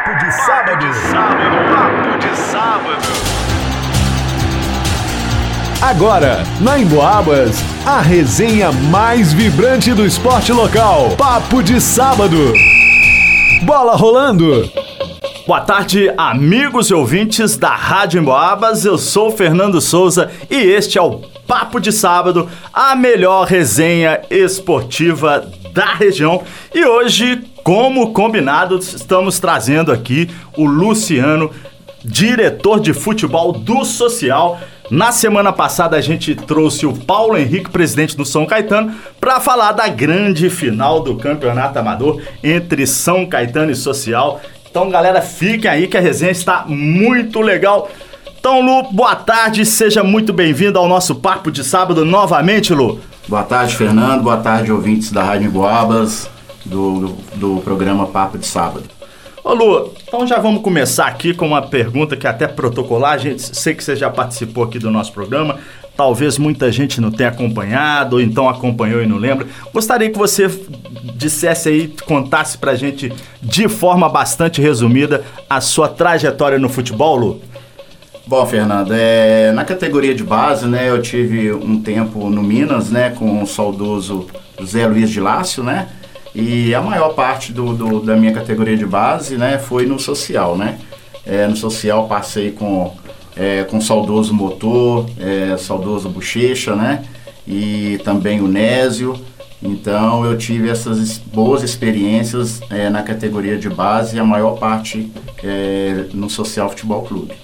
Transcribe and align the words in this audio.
Papo 0.00 0.18
de 0.18 0.32
sábado. 0.32 0.86
Papo 1.74 2.18
de 2.18 2.36
sábado. 2.36 3.02
Agora, 5.82 6.42
na 6.58 6.78
Emboabas, 6.78 7.62
a 7.84 8.00
resenha 8.00 8.72
mais 8.72 9.34
vibrante 9.34 9.92
do 9.92 10.06
esporte 10.06 10.52
local. 10.52 11.10
Papo 11.18 11.62
de 11.62 11.78
sábado. 11.82 12.54
Bola 13.62 13.94
rolando. 13.94 14.70
Boa 15.46 15.60
tarde, 15.60 16.10
amigos 16.16 16.88
e 16.88 16.94
ouvintes 16.94 17.58
da 17.58 17.74
Rádio 17.74 18.22
Emboabas. 18.22 18.86
Eu 18.86 18.96
sou 18.96 19.30
Fernando 19.30 19.82
Souza 19.82 20.30
e 20.48 20.56
este 20.56 20.96
é 20.96 21.02
o 21.02 21.20
Papo 21.46 21.78
de 21.78 21.92
Sábado, 21.92 22.48
a 22.72 22.94
melhor 22.94 23.44
resenha 23.44 24.20
esportiva 24.30 25.50
da 25.72 25.94
região. 25.94 26.42
E 26.74 26.84
hoje, 26.84 27.42
como 27.62 28.12
combinado, 28.12 28.78
estamos 28.78 29.38
trazendo 29.38 29.92
aqui 29.92 30.28
o 30.56 30.64
Luciano, 30.64 31.50
diretor 32.04 32.80
de 32.80 32.92
futebol 32.92 33.52
do 33.52 33.84
Social. 33.84 34.60
Na 34.90 35.12
semana 35.12 35.52
passada 35.52 35.96
a 35.96 36.00
gente 36.00 36.34
trouxe 36.34 36.84
o 36.84 36.92
Paulo 36.92 37.36
Henrique, 37.36 37.70
presidente 37.70 38.16
do 38.16 38.24
São 38.24 38.44
Caetano, 38.44 38.92
para 39.20 39.38
falar 39.38 39.72
da 39.72 39.86
grande 39.86 40.50
final 40.50 41.00
do 41.00 41.16
Campeonato 41.16 41.78
Amador 41.78 42.20
entre 42.42 42.86
São 42.86 43.24
Caetano 43.24 43.70
e 43.70 43.76
Social. 43.76 44.40
Então, 44.68 44.88
galera, 44.88 45.20
fiquem 45.20 45.70
aí 45.70 45.86
que 45.86 45.96
a 45.96 46.00
resenha 46.00 46.32
está 46.32 46.64
muito 46.66 47.40
legal. 47.40 47.90
Então, 48.38 48.60
Lu, 48.60 48.90
boa 48.90 49.14
tarde, 49.14 49.66
seja 49.66 50.02
muito 50.02 50.32
bem-vindo 50.32 50.78
ao 50.78 50.88
nosso 50.88 51.16
papo 51.16 51.50
de 51.50 51.62
sábado 51.62 52.04
novamente, 52.04 52.72
Lu. 52.72 52.98
Boa 53.30 53.44
tarde, 53.44 53.76
Fernando. 53.76 54.24
Boa 54.24 54.38
tarde, 54.38 54.72
ouvintes 54.72 55.12
da 55.12 55.22
Rádio 55.22 55.52
Boabas, 55.52 56.28
do, 56.64 56.98
do, 56.98 57.08
do 57.36 57.60
programa 57.60 58.08
Papo 58.08 58.36
de 58.36 58.44
Sábado. 58.44 58.82
Ô 59.44 59.54
Lu, 59.54 59.94
então 60.02 60.26
já 60.26 60.40
vamos 60.40 60.62
começar 60.62 61.06
aqui 61.06 61.32
com 61.32 61.46
uma 61.46 61.62
pergunta 61.62 62.16
que 62.16 62.26
é 62.26 62.30
até 62.30 62.48
protocolar. 62.48 63.12
A 63.12 63.18
gente 63.18 63.56
sei 63.56 63.72
que 63.72 63.84
você 63.84 63.94
já 63.94 64.10
participou 64.10 64.64
aqui 64.64 64.80
do 64.80 64.90
nosso 64.90 65.12
programa. 65.12 65.60
Talvez 65.96 66.38
muita 66.38 66.72
gente 66.72 67.00
não 67.00 67.12
tenha 67.12 67.28
acompanhado, 67.28 68.16
ou 68.16 68.22
então 68.22 68.48
acompanhou 68.48 69.00
e 69.00 69.06
não 69.06 69.16
lembra. 69.16 69.46
Gostaria 69.72 70.10
que 70.10 70.18
você 70.18 70.50
dissesse 71.14 71.68
aí, 71.68 71.94
contasse 72.04 72.58
pra 72.58 72.74
gente 72.74 73.12
de 73.40 73.68
forma 73.68 74.08
bastante 74.08 74.60
resumida 74.60 75.22
a 75.48 75.60
sua 75.60 75.88
trajetória 75.88 76.58
no 76.58 76.68
futebol, 76.68 77.16
Lu. 77.16 77.49
Bom, 78.26 78.46
Fernando, 78.46 78.92
é, 78.92 79.50
na 79.50 79.64
categoria 79.64 80.14
de 80.14 80.22
base, 80.22 80.66
né, 80.66 80.88
eu 80.88 81.02
tive 81.02 81.52
um 81.52 81.80
tempo 81.80 82.30
no 82.30 82.42
Minas, 82.42 82.88
né, 82.88 83.10
com 83.10 83.42
o 83.42 83.46
saudoso 83.46 84.26
Zé 84.62 84.86
Luiz 84.86 85.10
de 85.10 85.18
Lácio, 85.20 85.64
né, 85.64 85.88
e 86.32 86.72
a 86.72 86.80
maior 86.80 87.14
parte 87.14 87.52
do, 87.52 87.74
do, 87.74 88.00
da 88.00 88.14
minha 88.14 88.32
categoria 88.32 88.76
de 88.76 88.86
base, 88.86 89.36
né, 89.36 89.58
foi 89.58 89.84
no 89.84 89.98
social, 89.98 90.56
né. 90.56 90.78
É, 91.26 91.48
no 91.48 91.56
social 91.56 92.06
passei 92.06 92.52
com, 92.52 92.94
é, 93.36 93.64
com 93.64 93.78
o 93.78 93.82
saudoso 93.82 94.32
Motor, 94.32 95.06
é, 95.18 95.56
saudoso 95.56 96.08
Bochecha, 96.08 96.76
né, 96.76 97.04
e 97.48 97.98
também 98.04 98.40
o 98.40 98.46
Nésio. 98.46 99.18
Então 99.62 100.24
eu 100.24 100.38
tive 100.38 100.70
essas 100.70 101.18
boas 101.18 101.62
experiências 101.62 102.60
é, 102.70 102.88
na 102.88 103.02
categoria 103.02 103.58
de 103.58 103.68
base 103.68 104.16
e 104.16 104.20
a 104.20 104.24
maior 104.24 104.52
parte 104.52 105.10
é, 105.42 106.06
no 106.14 106.30
Social 106.30 106.68
Futebol 106.70 107.02
Clube. 107.02 107.34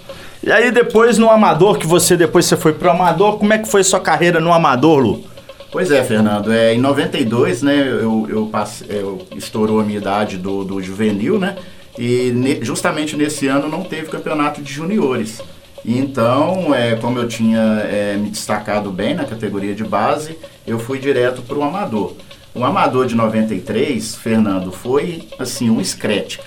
E 0.47 0.52
aí 0.52 0.70
depois 0.70 1.19
no 1.19 1.28
Amador, 1.28 1.77
que 1.77 1.89
você 1.89 2.16
depois 2.16 2.47
você 2.47 2.56
foi 2.56 2.72
pro 2.72 2.89
Amador, 2.89 3.36
como 3.36 3.52
é 3.52 3.58
que 3.58 3.66
foi 3.66 3.83
sua 3.83 3.98
carreira 3.98 4.39
no 4.39 4.53
Amador, 4.53 5.00
Lu? 5.00 5.25
Pois 5.72 5.91
é, 5.91 6.05
Fernando. 6.05 6.53
É, 6.53 6.72
em 6.72 6.78
92, 6.78 7.62
né, 7.62 7.80
eu, 7.80 8.28
eu, 8.28 8.50
eu 8.88 9.27
estourou 9.34 9.80
a 9.80 9.83
minha 9.83 9.98
idade 9.98 10.36
do, 10.36 10.62
do 10.62 10.80
juvenil, 10.80 11.36
né? 11.36 11.56
E 11.98 12.30
ne, 12.30 12.64
justamente 12.64 13.16
nesse 13.16 13.48
ano 13.48 13.69
não 13.69 13.83
teve 13.83 14.08
campeonato 14.08 14.62
de 14.62 14.72
juniores. 14.72 15.42
Então, 15.84 16.72
é, 16.72 16.94
como 16.94 17.19
eu 17.19 17.27
tinha 17.27 17.81
é, 17.81 18.16
me 18.16 18.31
destacado 18.31 18.92
bem 18.92 19.16
na 19.16 19.25
categoria 19.25 19.75
de 19.75 19.82
base, 19.82 20.38
eu 20.65 20.78
fui 20.78 21.00
direto 21.00 21.43
para 21.43 21.59
o 21.59 21.65
Amador. 21.65 22.12
O 22.54 22.65
Amador 22.65 23.06
de 23.06 23.16
93, 23.16 24.15
Fernando, 24.15 24.70
foi 24.70 25.28
assim 25.41 25.69
um 25.69 25.81
escrete 25.81 26.38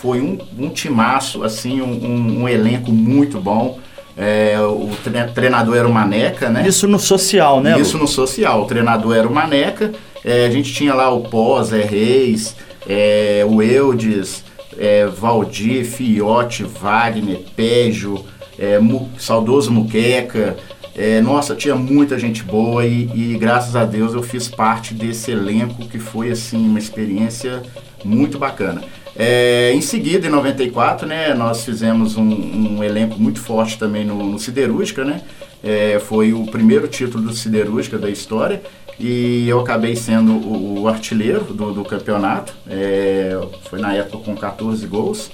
foi 0.00 0.20
um, 0.20 0.38
um 0.58 0.68
timaço, 0.68 1.42
assim, 1.42 1.80
um, 1.80 2.42
um, 2.42 2.48
elenco 2.48 2.92
muito 2.92 3.40
bom. 3.40 3.78
É, 4.16 4.58
o 4.60 4.90
treinador 5.34 5.76
era 5.76 5.88
o 5.88 5.92
Maneca, 5.92 6.48
né? 6.48 6.66
Isso 6.66 6.86
no 6.86 6.98
social, 6.98 7.60
né? 7.60 7.78
Isso 7.78 7.98
no 7.98 8.06
social. 8.06 8.62
O 8.62 8.66
treinador 8.66 9.16
era 9.16 9.26
o 9.26 9.32
Maneca. 9.32 9.92
É, 10.24 10.46
a 10.46 10.50
gente 10.50 10.72
tinha 10.72 10.94
lá 10.94 11.10
o 11.10 11.22
Pó, 11.22 11.62
Zé 11.62 11.82
Reis, 11.82 12.56
é, 12.88 13.44
o 13.48 13.62
Eudes, 13.62 14.44
é, 14.78 15.06
Valdir, 15.06 15.84
Fiote, 15.84 16.62
Wagner, 16.62 17.40
Pejo, 17.54 18.24
é, 18.58 18.78
Mu, 18.78 19.08
saudoso 19.18 19.70
Muqueca. 19.70 20.56
É, 20.94 21.20
nossa, 21.20 21.54
tinha 21.54 21.74
muita 21.74 22.18
gente 22.18 22.42
boa 22.42 22.86
e, 22.86 23.10
e, 23.14 23.36
graças 23.38 23.76
a 23.76 23.84
Deus 23.84 24.14
eu 24.14 24.22
fiz 24.22 24.48
parte 24.48 24.94
desse 24.94 25.30
elenco 25.30 25.86
que 25.86 25.98
foi 25.98 26.30
assim 26.30 26.66
uma 26.66 26.78
experiência 26.78 27.62
muito 28.02 28.38
bacana. 28.38 28.82
É, 29.18 29.72
em 29.74 29.80
seguida, 29.80 30.26
em 30.26 30.30
94, 30.30 31.06
né, 31.06 31.32
nós 31.32 31.64
fizemos 31.64 32.16
um, 32.16 32.76
um 32.76 32.84
elenco 32.84 33.18
muito 33.18 33.40
forte 33.40 33.78
também 33.78 34.04
no, 34.04 34.14
no 34.14 34.38
Siderúrgica, 34.38 35.04
né? 35.04 35.22
É, 35.64 35.98
foi 35.98 36.32
o 36.32 36.46
primeiro 36.46 36.86
título 36.86 37.24
do 37.24 37.32
Siderúrgica 37.32 37.98
da 37.98 38.10
história 38.10 38.62
e 39.00 39.48
eu 39.48 39.60
acabei 39.60 39.96
sendo 39.96 40.32
o, 40.32 40.82
o 40.82 40.88
artilheiro 40.88 41.44
do, 41.44 41.72
do 41.72 41.84
campeonato. 41.84 42.54
É, 42.68 43.38
foi 43.68 43.80
na 43.80 43.94
época 43.94 44.18
com 44.24 44.36
14 44.36 44.86
gols. 44.86 45.30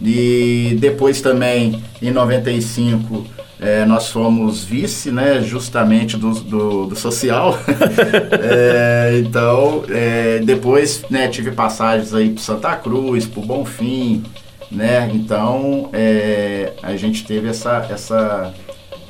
E 0.00 0.76
depois 0.80 1.20
também, 1.20 1.82
em 2.00 2.10
95, 2.10 3.26
é, 3.60 3.84
nós 3.84 4.08
fomos 4.08 4.64
vice, 4.64 5.10
né, 5.10 5.40
justamente 5.42 6.16
do, 6.16 6.30
do, 6.30 6.86
do 6.86 6.96
social. 6.96 7.58
é, 8.40 9.18
então, 9.18 9.82
é, 9.88 10.38
depois 10.38 11.04
né, 11.10 11.28
tive 11.28 11.50
passagens 11.50 12.14
aí 12.14 12.30
para 12.30 12.42
Santa 12.42 12.76
Cruz, 12.76 13.26
para 13.26 13.42
Bonfim, 13.42 14.22
né? 14.70 15.10
Então, 15.12 15.88
é, 15.92 16.72
a 16.82 16.96
gente 16.96 17.24
teve 17.24 17.48
essa, 17.48 17.86
essa, 17.90 18.54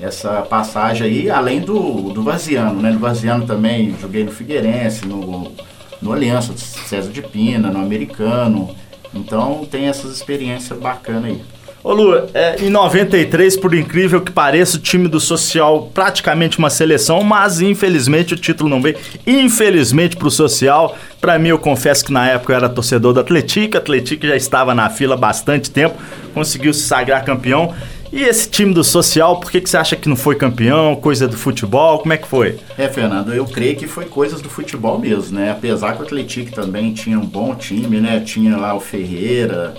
essa 0.01 0.43
passagem 0.43 1.07
aí, 1.07 1.31
além 1.31 1.61
do, 1.61 2.11
do 2.11 2.23
Vaziano, 2.23 2.81
né? 2.81 2.91
No 2.91 2.99
Vaziano 2.99 3.45
também 3.45 3.95
joguei 4.01 4.25
no 4.25 4.31
Figueirense, 4.31 5.07
no, 5.07 5.53
no 6.01 6.13
Aliança 6.13 6.57
César 6.57 7.11
de 7.11 7.23
Pina, 7.23 7.71
no 7.71 7.81
Americano. 7.81 8.75
Então, 9.13 9.67
tem 9.71 9.87
essas 9.87 10.15
experiências 10.15 10.79
bacanas 10.79 11.25
aí. 11.25 11.43
Ô 11.83 11.93
Lu, 11.93 12.13
é, 12.35 12.57
em 12.61 12.71
93, 12.71 13.57
por 13.57 13.73
incrível 13.73 14.21
que 14.21 14.33
pareça, 14.33 14.77
o 14.77 14.81
time 14.81 15.07
do 15.07 15.21
Social 15.21 15.91
praticamente 15.95 16.59
uma 16.59 16.71
seleção, 16.71 17.23
mas 17.23 17.61
infelizmente 17.61 18.35
o 18.35 18.37
título 18.37 18.69
não 18.69 18.83
veio. 18.83 18.97
Infelizmente 19.27 20.17
pro 20.17 20.31
Social. 20.31 20.97
Para 21.21 21.39
mim, 21.39 21.49
eu 21.49 21.59
confesso 21.59 22.05
que 22.05 22.13
na 22.13 22.29
época 22.29 22.53
eu 22.53 22.57
era 22.57 22.69
torcedor 22.69 23.13
do 23.13 23.21
Atlético, 23.21 23.77
Atlético 23.77 24.27
já 24.27 24.37
estava 24.37 24.75
na 24.75 24.91
fila 24.91 25.15
há 25.15 25.19
bastante 25.19 25.71
tempo, 25.71 25.97
conseguiu 26.35 26.75
se 26.75 26.83
sagrar 26.83 27.25
campeão. 27.25 27.75
E 28.11 28.23
esse 28.23 28.49
time 28.49 28.73
do 28.73 28.83
Social, 28.83 29.39
por 29.39 29.51
que, 29.51 29.61
que 29.61 29.69
você 29.69 29.77
acha 29.77 29.95
que 29.95 30.09
não 30.09 30.17
foi 30.17 30.35
campeão? 30.35 30.97
Coisa 30.97 31.29
do 31.29 31.37
futebol? 31.37 31.99
Como 31.99 32.13
é 32.13 32.17
que 32.17 32.27
foi? 32.27 32.59
É, 32.77 32.89
Fernando, 32.89 33.35
eu 33.35 33.45
creio 33.45 33.77
que 33.77 33.87
foi 33.87 34.07
coisas 34.07 34.41
do 34.41 34.49
futebol 34.49 34.99
mesmo, 34.99 35.39
né? 35.39 35.51
Apesar 35.51 35.95
que 35.95 36.01
o 36.01 36.05
Atlético 36.07 36.51
também 36.53 36.93
tinha 36.95 37.19
um 37.19 37.27
bom 37.27 37.55
time, 37.55 38.01
né? 38.01 38.21
Tinha 38.21 38.57
lá 38.57 38.75
o 38.75 38.81
Ferreira, 38.81 39.75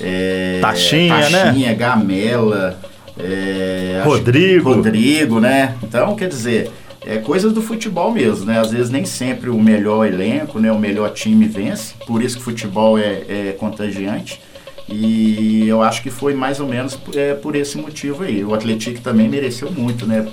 é, 0.00 0.58
Taxinha, 0.60 1.14
Taxinha, 1.14 1.68
né? 1.68 1.74
Gamela, 1.74 2.80
é, 3.18 4.02
Rodrigo. 4.04 4.74
Rodrigo, 4.74 5.40
né? 5.40 5.76
Então, 5.82 6.14
quer 6.16 6.28
dizer, 6.28 6.70
é 7.04 7.18
coisas 7.18 7.52
do 7.52 7.62
futebol 7.62 8.12
mesmo, 8.12 8.46
né? 8.46 8.58
Às 8.58 8.70
vezes 8.70 8.90
nem 8.90 9.04
sempre 9.04 9.50
o 9.50 9.60
melhor 9.60 10.06
elenco, 10.06 10.58
né? 10.58 10.70
O 10.70 10.78
melhor 10.78 11.10
time 11.10 11.46
vence, 11.46 11.94
por 12.06 12.22
isso 12.22 12.36
que 12.36 12.42
o 12.42 12.44
futebol 12.44 12.98
é, 12.98 13.22
é 13.28 13.56
contagiante. 13.58 14.40
E 14.90 15.68
eu 15.68 15.82
acho 15.82 16.02
que 16.02 16.10
foi 16.10 16.34
mais 16.34 16.60
ou 16.60 16.66
menos 16.66 16.98
é, 17.14 17.34
por 17.34 17.54
esse 17.54 17.78
motivo 17.78 18.24
aí. 18.24 18.44
O 18.44 18.54
Atlético 18.54 19.00
também 19.00 19.28
mereceu 19.28 19.70
muito, 19.70 20.06
né? 20.06 20.24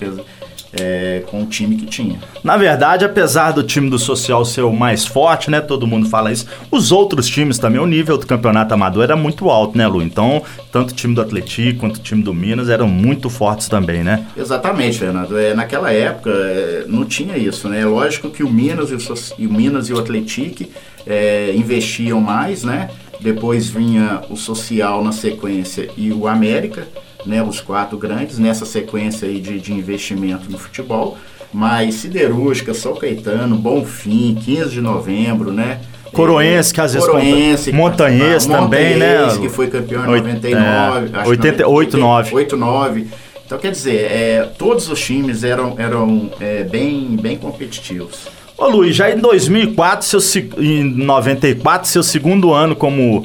é, 0.74 1.24
com 1.28 1.44
o 1.44 1.46
time 1.46 1.76
que 1.76 1.86
tinha. 1.86 2.20
Na 2.44 2.58
verdade, 2.58 3.06
apesar 3.06 3.52
do 3.52 3.64
time 3.64 3.90
do 3.90 3.98
Social 3.98 4.44
ser 4.46 4.62
o 4.62 4.72
mais 4.72 5.06
forte, 5.06 5.50
né? 5.50 5.62
Todo 5.62 5.88
mundo 5.88 6.10
fala 6.10 6.32
isso. 6.32 6.46
Os 6.72 6.92
outros 6.92 7.28
times 7.28 7.58
também, 7.58 7.80
o 7.80 7.86
nível 7.86 8.18
do 8.18 8.26
campeonato 8.26 8.74
amador 8.74 9.04
era 9.04 9.16
muito 9.16 9.50
alto, 9.50 9.78
né, 9.78 9.88
Lu? 9.88 10.02
Então, 10.02 10.44
tanto 10.72 10.92
o 10.92 10.94
time 10.94 11.14
do 11.14 11.22
Atlético 11.22 11.80
quanto 11.80 11.98
o 11.98 12.02
time 12.02 12.22
do 12.22 12.34
Minas 12.34 12.70
eram 12.70 12.88
muito 12.88 13.30
fortes 13.30 13.68
também, 13.68 14.04
né? 14.04 14.26
Exatamente, 14.36 15.00
Fernando. 15.00 15.38
É, 15.38 15.54
naquela 15.54 15.92
época 15.92 16.30
é, 16.30 16.86
não 16.88 17.06
tinha 17.06 17.38
isso, 17.38 17.70
né? 17.70 17.86
Lógico 17.86 18.30
que 18.30 18.44
o 18.44 18.50
Minas 18.50 18.90
e 18.92 18.96
o, 18.96 19.48
o, 19.48 19.54
Minas 19.54 19.90
e 19.90 19.94
o 19.94 20.00
Atlético 20.00 20.66
é, 21.06 21.54
investiam 21.56 22.20
mais, 22.20 22.64
né? 22.64 22.90
Depois 23.20 23.68
vinha 23.68 24.22
o 24.30 24.36
Social 24.38 25.04
na 25.04 25.12
sequência 25.12 25.90
e 25.98 26.12
o 26.12 26.28
América 26.28 26.88
né, 27.28 27.44
os 27.44 27.60
quatro 27.60 27.98
grandes, 27.98 28.40
nessa 28.40 28.66
sequência 28.66 29.28
aí 29.28 29.40
de, 29.40 29.60
de 29.60 29.74
investimento 29.74 30.50
no 30.50 30.58
futebol. 30.58 31.18
Mas 31.54 31.96
Siderúrgica, 31.96 32.74
São 32.74 32.96
Caetano, 32.96 33.56
Bonfim, 33.56 34.36
15 34.36 34.70
de 34.70 34.82
novembro, 34.82 35.52
né? 35.52 35.80
Coroense, 36.12 36.74
que 36.74 36.82
às 36.82 36.94
vezes 36.94 37.08
Coroense, 37.08 37.72
Montanhês 37.72 38.46
também, 38.46 38.98
né? 38.98 39.38
Que 39.40 39.50
foi 39.50 39.68
campeão 39.68 40.06
em 40.06 40.10
Oit- 40.10 40.24
99. 40.24 40.56
é, 40.58 41.18
acho 41.18 41.24
que 41.24 41.30
88, 41.30 41.98
9. 41.98 42.36
89. 42.36 43.08
Então, 43.46 43.58
quer 43.58 43.72
dizer, 43.72 44.12
é, 44.12 44.50
todos 44.58 44.90
os 44.90 45.00
times 45.00 45.44
eram, 45.44 45.76
eram 45.78 46.30
é, 46.40 46.64
bem, 46.64 47.16
bem 47.16 47.38
competitivos. 47.38 48.28
Ô 48.58 48.68
Luiz, 48.68 48.96
já 48.96 49.12
em 49.12 49.18
2004, 49.20 50.08
seu, 50.08 50.20
se- 50.20 50.50
em 50.58 50.84
94, 50.84 51.88
seu 51.88 52.02
segundo 52.02 52.52
ano 52.54 52.76
como 52.76 53.24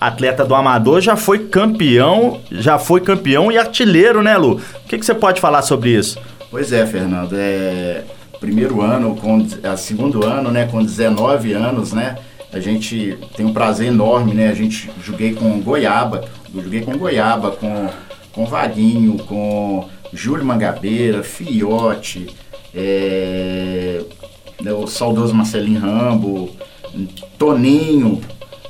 atleta 0.00 0.44
do 0.44 0.54
Amador, 0.54 1.00
já 1.00 1.16
foi 1.16 1.40
campeão, 1.46 2.40
já 2.50 2.78
foi 2.78 3.00
campeão 3.00 3.52
e 3.52 3.58
artilheiro, 3.58 4.22
né, 4.22 4.36
Lu? 4.36 4.54
O 4.54 4.88
que, 4.88 4.98
que 4.98 5.06
você 5.06 5.14
pode 5.14 5.40
falar 5.40 5.62
sobre 5.62 5.90
isso? 5.90 6.18
Pois 6.50 6.72
é, 6.72 6.84
Fernando. 6.86 7.34
É, 7.34 8.02
primeiro 8.40 8.80
ano, 8.82 9.14
com, 9.16 9.46
a 9.62 9.76
segundo 9.76 10.24
ano, 10.26 10.50
né, 10.50 10.66
com 10.70 10.82
19 10.82 11.52
anos, 11.52 11.92
né? 11.92 12.16
A 12.52 12.58
gente 12.58 13.16
tem 13.36 13.44
um 13.46 13.52
prazer 13.52 13.88
enorme, 13.88 14.32
né? 14.32 14.48
A 14.48 14.54
gente 14.54 14.90
joguei 15.04 15.34
com 15.34 15.60
Goiaba, 15.60 16.24
joguei 16.54 16.80
com 16.80 16.96
Goiaba, 16.96 17.50
com, 17.52 17.88
com 18.32 18.46
Vaguinho, 18.46 19.18
com 19.18 19.86
Júlio 20.12 20.44
Mangabeira, 20.44 21.22
Fiote, 21.22 22.26
é, 22.74 24.00
o 24.64 24.86
saudoso 24.86 25.34
Marcelinho 25.34 25.80
Rambo, 25.80 26.50
Toninho. 27.38 28.20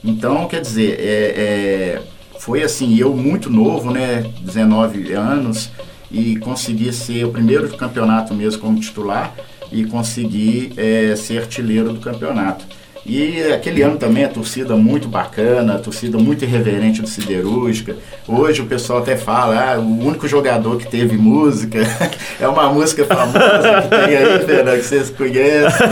Então, 0.05 0.47
quer 0.47 0.61
dizer, 0.61 0.99
é, 1.01 1.05
é, 1.05 2.03
foi 2.39 2.63
assim, 2.63 2.97
eu 2.97 3.15
muito 3.15 3.51
novo, 3.51 3.91
né? 3.91 4.23
19 4.41 5.13
anos, 5.13 5.71
e 6.11 6.37
consegui 6.37 6.93
ser 6.93 7.25
o 7.25 7.33
primeiro 7.33 7.69
do 7.69 7.77
campeonato 7.77 8.35
mesmo 8.35 8.61
como 8.61 8.79
titular 8.79 9.35
e 9.73 9.85
consegui 9.85 10.73
é, 10.77 11.17
ser 11.17 11.39
artilheiro 11.39 11.93
do 11.93 12.01
campeonato. 12.01 12.65
E 13.09 13.41
aquele 13.53 13.83
ano 13.83 13.97
também 13.97 14.25
a 14.25 14.29
torcida 14.29 14.75
muito 14.75 15.07
bacana, 15.07 15.77
a 15.77 15.79
torcida 15.79 16.19
muito 16.19 16.45
irreverente 16.45 17.01
do 17.01 17.09
Siderúrgica. 17.09 17.95
Hoje 18.27 18.63
o 18.63 18.67
pessoal 18.67 18.99
até 18.99 19.17
fala, 19.17 19.75
ah, 19.75 19.79
o 19.79 20.05
único 20.05 20.27
jogador 20.27 20.77
que 20.77 20.89
teve 20.89 21.17
música 21.17 21.79
é 22.41 22.49
uma 22.49 22.69
música 22.69 23.05
famosa 23.05 23.83
que 23.83 23.89
tem 23.89 24.17
aí, 24.17 24.45
Fernando, 24.45 24.79
que 24.79 24.85
vocês 24.85 25.11
conhecem. 25.11 25.87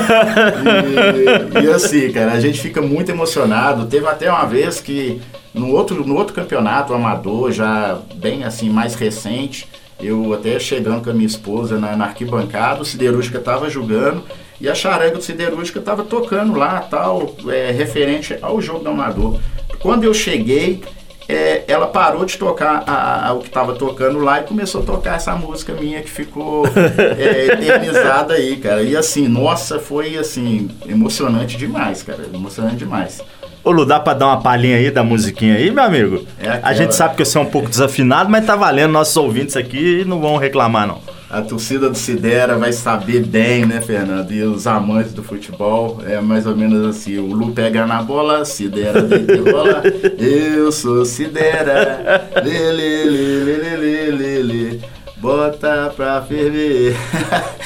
E, 1.54 1.64
e 1.64 1.70
assim, 1.70 2.10
cara, 2.10 2.32
a 2.32 2.40
gente 2.40 2.60
fica 2.60 2.82
muito 2.82 3.12
emocionado. 3.12 3.86
Teve 3.86 4.08
até 4.08 4.28
uma 4.28 4.44
vez 4.44 4.80
que 4.80 5.20
no 5.54 5.70
outro, 5.70 6.04
no 6.04 6.16
outro 6.16 6.34
campeonato 6.34 6.92
amador, 6.92 7.52
já 7.52 7.96
bem 8.16 8.42
assim, 8.42 8.68
mais 8.68 8.96
recente, 8.96 9.68
eu 10.00 10.34
até 10.34 10.58
chegando 10.58 11.04
com 11.04 11.10
a 11.10 11.14
minha 11.14 11.26
esposa 11.26 11.78
na, 11.78 11.94
na 11.94 12.06
arquibancada, 12.06 12.82
o 12.82 12.84
Siderúrgica 12.84 13.38
estava 13.38 13.70
jogando 13.70 14.24
e 14.60 14.68
a 14.68 14.74
charanga 14.74 15.16
do 15.16 15.22
Siderúrgica 15.22 15.78
estava 15.78 16.02
tocando 16.04 16.54
lá, 16.58 16.80
tal, 16.80 17.34
é, 17.48 17.70
referente 17.70 18.36
ao 18.40 18.60
jogo 18.60 18.80
do 18.84 18.90
amador. 18.90 19.38
Quando 19.80 20.04
eu 20.04 20.14
cheguei, 20.14 20.82
é, 21.28 21.64
ela 21.66 21.86
parou 21.86 22.24
de 22.24 22.36
tocar 22.36 22.84
a- 22.86 23.28
a- 23.28 23.32
o 23.32 23.40
que 23.40 23.48
estava 23.48 23.74
tocando 23.74 24.18
lá 24.18 24.40
e 24.40 24.44
começou 24.44 24.82
a 24.82 24.84
tocar 24.84 25.16
essa 25.16 25.34
música 25.34 25.72
minha 25.72 26.02
que 26.02 26.10
ficou 26.10 26.66
é, 26.66 27.46
eternizada 27.52 28.34
aí, 28.34 28.56
cara. 28.56 28.82
E 28.82 28.96
assim, 28.96 29.26
nossa, 29.28 29.78
foi 29.78 30.16
assim, 30.18 30.68
emocionante 30.86 31.56
demais, 31.56 32.02
cara. 32.02 32.20
Emocionante 32.32 32.76
demais. 32.76 33.22
Ô 33.62 33.70
Lu, 33.70 33.86
dá 33.86 33.98
pra 33.98 34.12
dar 34.12 34.26
uma 34.26 34.42
palhinha 34.42 34.76
aí 34.76 34.90
da 34.90 35.02
musiquinha 35.02 35.54
aí, 35.56 35.70
meu 35.70 35.82
amigo? 35.84 36.26
É 36.38 36.48
aquela. 36.48 36.68
A 36.68 36.74
gente 36.74 36.94
sabe 36.94 37.16
que 37.16 37.24
você 37.24 37.38
é 37.38 37.40
um 37.40 37.46
pouco 37.46 37.70
desafinado, 37.70 38.28
mas 38.28 38.44
tá 38.44 38.54
valendo 38.54 38.92
nossos 38.92 39.16
ouvintes 39.16 39.56
aqui 39.56 40.02
e 40.02 40.04
não 40.04 40.20
vão 40.20 40.36
reclamar, 40.36 40.86
não 40.86 41.00
a 41.34 41.42
torcida 41.42 41.90
do 41.90 41.98
Sidera 41.98 42.56
vai 42.56 42.72
saber 42.72 43.24
bem, 43.24 43.66
né, 43.66 43.80
Fernando? 43.80 44.32
E 44.32 44.40
os 44.44 44.68
amantes 44.68 45.12
do 45.12 45.20
futebol 45.20 46.00
é 46.06 46.20
mais 46.20 46.46
ou 46.46 46.54
menos 46.54 46.86
assim: 46.86 47.18
o 47.18 47.26
Lu 47.26 47.50
pega 47.50 47.84
na 47.84 48.00
bola, 48.00 48.44
Sidera 48.44 49.02
de 49.02 49.18
bola. 49.38 49.82
Eu 50.16 50.70
sou 50.70 51.04
Sidera. 51.04 52.30
Lê, 52.36 52.70
lê, 52.70 53.04
lê, 53.04 53.76
lê, 53.76 54.10
lê, 54.12 54.42
lê, 54.42 54.78
Bota 55.16 55.92
pra 55.96 56.22
ferver. 56.22 56.94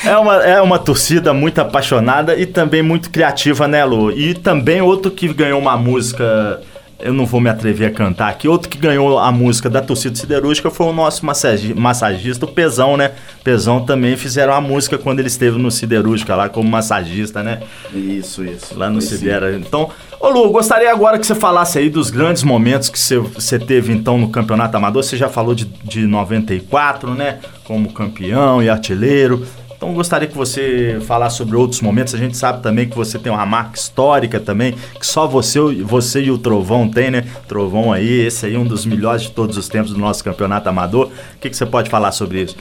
é, 0.02 0.16
uma, 0.16 0.36
é 0.36 0.62
uma 0.62 0.78
torcida 0.78 1.34
muito 1.34 1.58
apaixonada 1.58 2.36
e 2.38 2.46
também 2.46 2.82
muito 2.82 3.10
criativa, 3.10 3.68
né, 3.68 3.84
Lu? 3.84 4.10
E 4.12 4.32
também 4.32 4.80
outro 4.80 5.10
que 5.10 5.28
ganhou 5.28 5.60
uma 5.60 5.76
música 5.76 6.62
eu 7.00 7.12
não 7.12 7.24
vou 7.26 7.40
me 7.40 7.48
atrever 7.48 7.88
a 7.88 7.92
cantar 7.92 8.28
aqui, 8.28 8.48
outro 8.48 8.68
que 8.68 8.76
ganhou 8.78 9.18
a 9.18 9.30
música 9.30 9.70
da 9.70 9.80
torcida 9.80 10.16
siderúrgica 10.16 10.70
foi 10.70 10.86
o 10.86 10.92
nosso 10.92 11.24
massagi- 11.24 11.74
massagista, 11.74 12.44
o 12.44 12.48
Pezão, 12.48 12.96
né? 12.96 13.12
Pezão 13.44 13.84
também 13.84 14.16
fizeram 14.16 14.52
a 14.52 14.60
música 14.60 14.98
quando 14.98 15.20
ele 15.20 15.28
esteve 15.28 15.58
no 15.58 15.70
siderúrgica 15.70 16.34
lá 16.34 16.48
como 16.48 16.68
massagista, 16.68 17.42
né? 17.42 17.60
Isso, 17.94 18.44
isso. 18.44 18.76
Lá 18.76 18.90
no. 18.90 19.00
Sidera. 19.00 19.54
Então, 19.56 19.90
ô 20.20 20.28
Lu, 20.28 20.50
gostaria 20.50 20.90
agora 20.90 21.18
que 21.18 21.26
você 21.26 21.34
falasse 21.34 21.78
aí 21.78 21.88
dos 21.88 22.10
grandes 22.10 22.42
momentos 22.42 22.88
que 22.88 22.98
você, 22.98 23.16
você 23.18 23.58
teve 23.58 23.92
então 23.92 24.18
no 24.18 24.28
Campeonato 24.28 24.76
Amador. 24.76 25.02
Você 25.02 25.16
já 25.16 25.28
falou 25.28 25.54
de, 25.54 25.64
de 25.64 26.06
94, 26.06 27.14
né? 27.14 27.38
Como 27.64 27.92
campeão 27.92 28.62
e 28.62 28.68
artilheiro. 28.68 29.46
Então, 29.78 29.94
gostaria 29.94 30.26
que 30.26 30.36
você 30.36 30.98
falasse 31.06 31.36
sobre 31.36 31.54
outros 31.54 31.80
momentos. 31.80 32.12
A 32.12 32.18
gente 32.18 32.36
sabe 32.36 32.60
também 32.60 32.88
que 32.88 32.96
você 32.96 33.16
tem 33.16 33.30
uma 33.30 33.46
marca 33.46 33.78
histórica 33.78 34.40
também, 34.40 34.74
que 34.98 35.06
só 35.06 35.24
você, 35.24 35.60
você 35.84 36.20
e 36.20 36.32
o 36.32 36.36
Trovão 36.36 36.90
tem, 36.90 37.12
né? 37.12 37.24
Trovão 37.46 37.92
aí, 37.92 38.26
esse 38.26 38.44
aí 38.44 38.56
é 38.56 38.58
um 38.58 38.64
dos 38.64 38.84
melhores 38.84 39.22
de 39.22 39.30
todos 39.30 39.56
os 39.56 39.68
tempos 39.68 39.92
do 39.92 39.98
nosso 39.98 40.24
Campeonato 40.24 40.68
Amador. 40.68 41.06
O 41.06 41.38
que, 41.40 41.48
que 41.48 41.56
você 41.56 41.64
pode 41.64 41.88
falar 41.88 42.10
sobre 42.10 42.42
isso? 42.42 42.56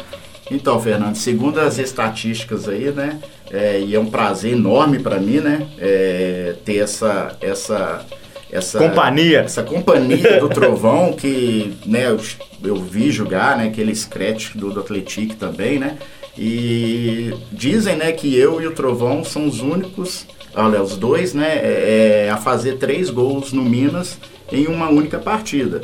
Então, 0.51 0.79
Fernando, 0.79 1.15
segundo 1.15 1.59
as 1.59 1.79
estatísticas 1.79 2.69
aí, 2.69 2.91
né, 2.91 3.19
é, 3.51 3.81
e 3.81 3.95
é 3.95 3.99
um 3.99 4.05
prazer 4.05 4.53
enorme 4.53 4.99
para 4.99 5.19
mim, 5.19 5.39
né, 5.39 5.65
é, 5.79 6.53
ter 6.63 6.77
essa, 6.77 7.35
essa, 7.41 8.05
essa 8.51 8.77
Companhia. 8.77 9.39
essa 9.39 9.63
companhia 9.63 10.39
do 10.39 10.47
Trovão 10.47 11.13
que, 11.13 11.75
né, 11.83 12.05
eu, 12.05 12.19
eu 12.63 12.75
vi 12.75 13.11
jogar, 13.11 13.57
né, 13.57 13.65
aquele 13.65 13.93
scratch 13.93 14.55
do, 14.55 14.71
do 14.71 14.79
Atletic 14.79 15.33
também, 15.35 15.79
né, 15.79 15.97
e 16.37 17.33
dizem, 17.51 17.95
né, 17.95 18.11
que 18.11 18.35
eu 18.35 18.61
e 18.61 18.67
o 18.67 18.71
Trovão 18.71 19.23
são 19.23 19.47
os 19.47 19.59
únicos, 19.59 20.25
olha, 20.55 20.81
os 20.81 20.95
dois, 20.95 21.33
né, 21.33 21.57
é, 21.57 22.25
é, 22.27 22.29
a 22.29 22.37
fazer 22.37 22.73
três 22.73 23.09
gols 23.09 23.51
no 23.51 23.63
Minas 23.63 24.17
em 24.51 24.67
uma 24.67 24.89
única 24.89 25.17
partida. 25.17 25.81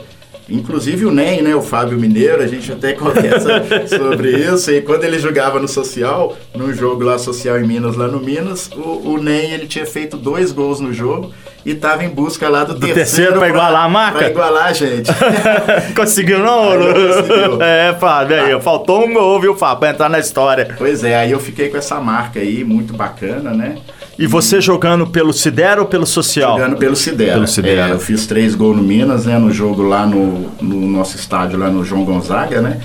Inclusive 0.50 1.06
o 1.06 1.12
NEM, 1.12 1.42
né, 1.42 1.56
o 1.56 1.62
Fábio 1.62 1.98
Mineiro, 1.98 2.42
a 2.44 2.48
gente 2.48 2.72
até 2.72 2.92
conversa 2.94 3.64
sobre 3.88 4.32
isso. 4.32 4.70
E 4.72 4.82
quando 4.82 5.06
ele 5.06 5.18
jogava 5.18 5.60
no 5.60 5.68
Social, 5.68 6.38
num 6.54 6.74
jogo 6.74 7.04
lá 7.04 7.18
social 7.18 7.60
em 7.60 7.66
Minas, 7.66 7.96
lá 7.96 8.08
no 8.08 8.20
Minas, 8.20 8.70
o, 8.76 9.14
o 9.14 9.18
NEM 9.18 9.52
ele 9.54 9.68
tinha 9.68 9.86
feito 9.86 10.18
dois 10.18 10.52
gols 10.52 10.80
no 10.80 10.94
jogo 10.94 11.32
e 11.66 11.72
estava 11.72 12.04
em 12.04 12.10
busca 12.10 12.50
lá 12.50 12.64
do, 12.64 12.76
terceiro 12.76 13.40
pra 13.40 13.48
igualar 13.50 13.86
a 13.86 13.90
marca? 13.90 14.18
Pra 14.20 14.30
igualar 14.30 14.66
a 14.66 14.74
gente. 14.74 15.10
Conseguiu 15.96 16.40
não, 16.40 16.72
Aí 16.72 16.78
conseguiu. 16.78 17.62
É, 17.64 17.96
Fábio, 18.00 18.42
aí, 18.42 18.62
faltou 18.62 19.06
um 19.06 19.14
gol, 19.14 19.40
viu, 19.40 19.56
Fábio, 19.56 19.80
pra 19.80 19.90
entrar 19.92 20.10
na 20.10 20.20
história. 20.20 20.76
pois 20.78 21.04
é, 21.04 21.16
aí 21.16 21.32
eu 21.32 21.40
fiquei 21.40 21.70
com 21.70 21.78
essa 21.78 22.00
marca 22.00 22.40
aí, 22.40 22.64
muito 22.64 22.94
bacana, 22.94 23.52
né? 23.52 23.78
E 24.20 24.28
você 24.28 24.62
jogando 24.62 25.08
pelo 25.08 25.34
Sidero 25.34 25.82
ou 25.82 25.88
pelo 25.88 26.06
Social? 26.06 26.58
Jogando 26.58 26.78
pelo 26.78 26.96
Sidera. 26.96 27.34
Pelo 27.34 27.48
Sidera. 27.48 27.88
É, 27.90 27.92
eu 27.94 28.00
fiz 28.00 28.28
três 28.28 28.54
gols 28.54 28.78
no 28.78 28.84
Minas, 28.84 29.26
né? 29.26 29.40
No 29.40 29.52
jogo 29.52 29.82
lá 29.82 30.06
no, 30.06 30.52
no 30.62 30.88
nosso 30.88 31.16
estádio, 31.16 31.58
lá 31.58 31.68
no 31.70 31.84
João 31.84 32.04
Gonzaga, 32.06 32.62
né? 32.62 32.80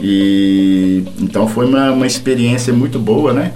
E 0.00 1.04
então 1.20 1.48
foi 1.48 1.66
uma, 1.66 1.90
uma 1.90 2.06
experiência 2.06 2.72
muito 2.72 2.98
boa, 2.98 3.32
né? 3.32 3.52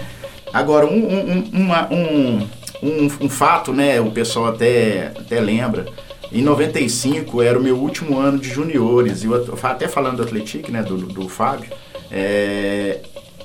Agora, 0.53 0.87
um, 0.87 0.91
um- 0.99 1.45
uma- 1.53 1.89
um, 1.91 2.47
um, 2.83 3.05
um 3.27 3.29
fato, 3.29 3.73
né? 3.73 4.01
O 4.01 4.11
pessoal 4.11 4.47
até, 4.47 5.13
até 5.19 5.41
lembra. 5.41 5.87
Em 6.33 6.43
95 6.43 7.43
era 7.43 7.59
o 7.59 7.63
meu 7.63 7.77
último 7.77 8.19
ano 8.19 8.39
de 8.39 8.49
juniores. 8.49 9.23
E 9.23 9.27
eu 9.27 9.35
at- 9.35 9.65
até 9.65 9.87
falando 9.89 10.17
do 10.17 10.23
Atlético, 10.23 10.71
né? 10.73 10.83
Do, 10.83 10.97
do 10.97 11.29
Fábio. 11.29 11.71
é, 12.11 13.01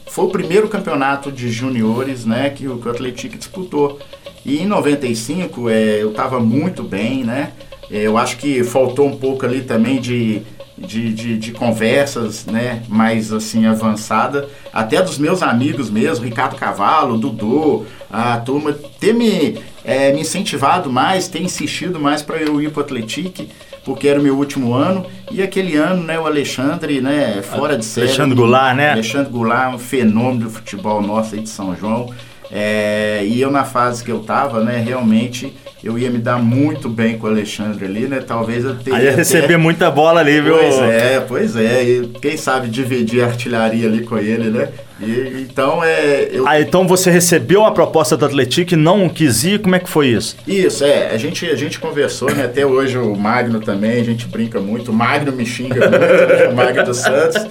foi 0.08 0.26
o 0.26 0.30
primeiro 0.30 0.68
campeonato 0.70 1.32
de 1.32 1.50
juniores 1.52 2.26
né, 2.26 2.50
que, 2.50 2.68
o- 2.68 2.78
que 2.78 2.88
o 2.88 2.92
Atlético 2.92 3.38
disputou. 3.38 4.00
E 4.46 4.62
em 4.62 4.66
95 4.66 5.70
é, 5.70 6.02
eu 6.02 6.12
estava 6.12 6.40
muito 6.40 6.82
bem, 6.84 7.24
né? 7.24 7.52
É, 7.92 8.02
eu 8.04 8.18
acho 8.18 8.38
que 8.38 8.64
faltou 8.64 9.06
um 9.06 9.18
pouco 9.18 9.46
ali 9.46 9.62
também 9.62 10.00
de, 10.00 10.42
de, 10.78 11.14
de, 11.14 11.38
de 11.38 11.52
conversas 11.52 12.46
né, 12.46 12.84
mais 12.88 13.32
assim 13.34 13.66
avançada, 13.66 14.48
até 14.74 15.02
dos 15.02 15.18
meus 15.18 15.42
amigos 15.44 15.90
mesmo, 15.90 16.24
Ricardo 16.26 16.56
Cavalo, 16.56 17.18
Dudu, 17.18 17.86
a 18.10 18.38
turma 18.38 18.74
ter 19.00 19.14
me, 19.14 19.58
é, 19.84 20.12
me 20.14 20.22
incentivado 20.22 20.90
mais, 20.92 21.28
ter 21.28 21.42
insistido 21.42 22.00
mais 22.00 22.22
para 22.22 22.38
eu 22.38 22.62
ir 22.62 22.70
para 22.72 22.82
o 22.82 22.84
Atlético, 22.84 23.46
porque 23.84 24.08
era 24.08 24.20
o 24.20 24.24
meu 24.24 24.36
último 24.38 24.74
ano. 24.74 25.06
E 25.32 25.42
aquele 25.42 25.76
ano, 25.76 26.04
né, 26.04 26.20
o 26.20 26.26
Alexandre, 26.26 27.02
né, 27.02 27.42
fora 27.42 27.78
de 27.78 27.86
série. 27.86 28.08
Alexandre 28.08 28.36
Goulart, 28.36 28.76
né? 28.76 28.92
Alexandre 28.92 29.32
Goulart, 29.32 29.74
um 29.76 29.80
fenômeno 29.80 30.46
do 30.46 30.50
futebol 30.50 31.02
nosso 31.02 31.36
aí 31.36 31.42
de 31.42 31.50
São 31.50 31.76
João. 31.76 32.14
É, 32.50 33.26
e 33.26 33.42
eu 33.42 33.52
na 33.52 33.66
fase 33.66 34.04
que 34.04 34.12
eu 34.12 34.20
tava, 34.20 34.64
né, 34.64 34.78
realmente 34.86 35.54
eu 35.84 36.00
ia 36.00 36.10
me 36.10 36.18
dar 36.18 36.38
muito 36.38 36.88
bem 36.90 37.18
com 37.18 37.28
o 37.28 37.30
Alexandre 37.30 37.86
ali, 37.86 38.08
né? 38.08 38.22
Talvez 38.26 38.64
eu 38.64 38.76
teria. 38.76 38.98
Aí 39.00 39.06
ia 39.06 39.16
receber 39.16 39.46
até- 39.46 39.58
muita 39.58 39.92
bola 39.92 40.22
ali, 40.22 40.40
viu? 40.42 40.58
Pois 40.58 40.76
é, 40.80 41.20
pois 41.28 41.56
é. 41.56 41.84
E 41.84 42.08
quem 42.22 42.36
sabe 42.38 42.68
dividir 42.70 43.22
a 43.22 43.28
artilharia 43.28 43.88
ali 43.88 44.02
com 44.04 44.18
ele, 44.18 44.50
né? 44.50 44.70
E, 45.00 45.46
então 45.50 45.84
é. 45.84 46.30
Eu, 46.32 46.48
Ah, 46.48 46.60
então 46.60 46.88
você 46.88 47.12
recebeu 47.12 47.66
a 47.66 47.72
proposta 47.72 48.18
do 48.18 48.26
Atlético 48.26 48.74
e 48.74 48.78
não 48.78 49.08
quis 49.10 49.44
ir? 49.44 49.60
Como 49.62 49.76
é 49.76 49.80
que 49.80 49.90
foi 49.90 50.08
isso? 50.08 50.36
Isso, 50.48 50.84
é. 50.84 51.12
A 51.12 51.18
gente, 51.18 51.46
a 51.46 51.56
gente 51.56 51.80
conversou, 51.80 52.34
né? 52.34 52.46
Até 52.46 52.66
hoje 52.66 52.98
o 52.98 53.16
Magno 53.16 53.60
também, 53.60 54.00
a 54.00 54.04
gente 54.04 54.26
brinca 54.28 54.60
muito. 54.60 54.92
O 54.92 54.94
Magno 54.94 55.32
me 55.32 55.46
xinga 55.46 55.76
muito, 55.76 56.00
né? 56.00 56.48
o 56.50 56.56
Magno 56.56 56.84
dos 56.84 56.98
Santos. 56.98 57.46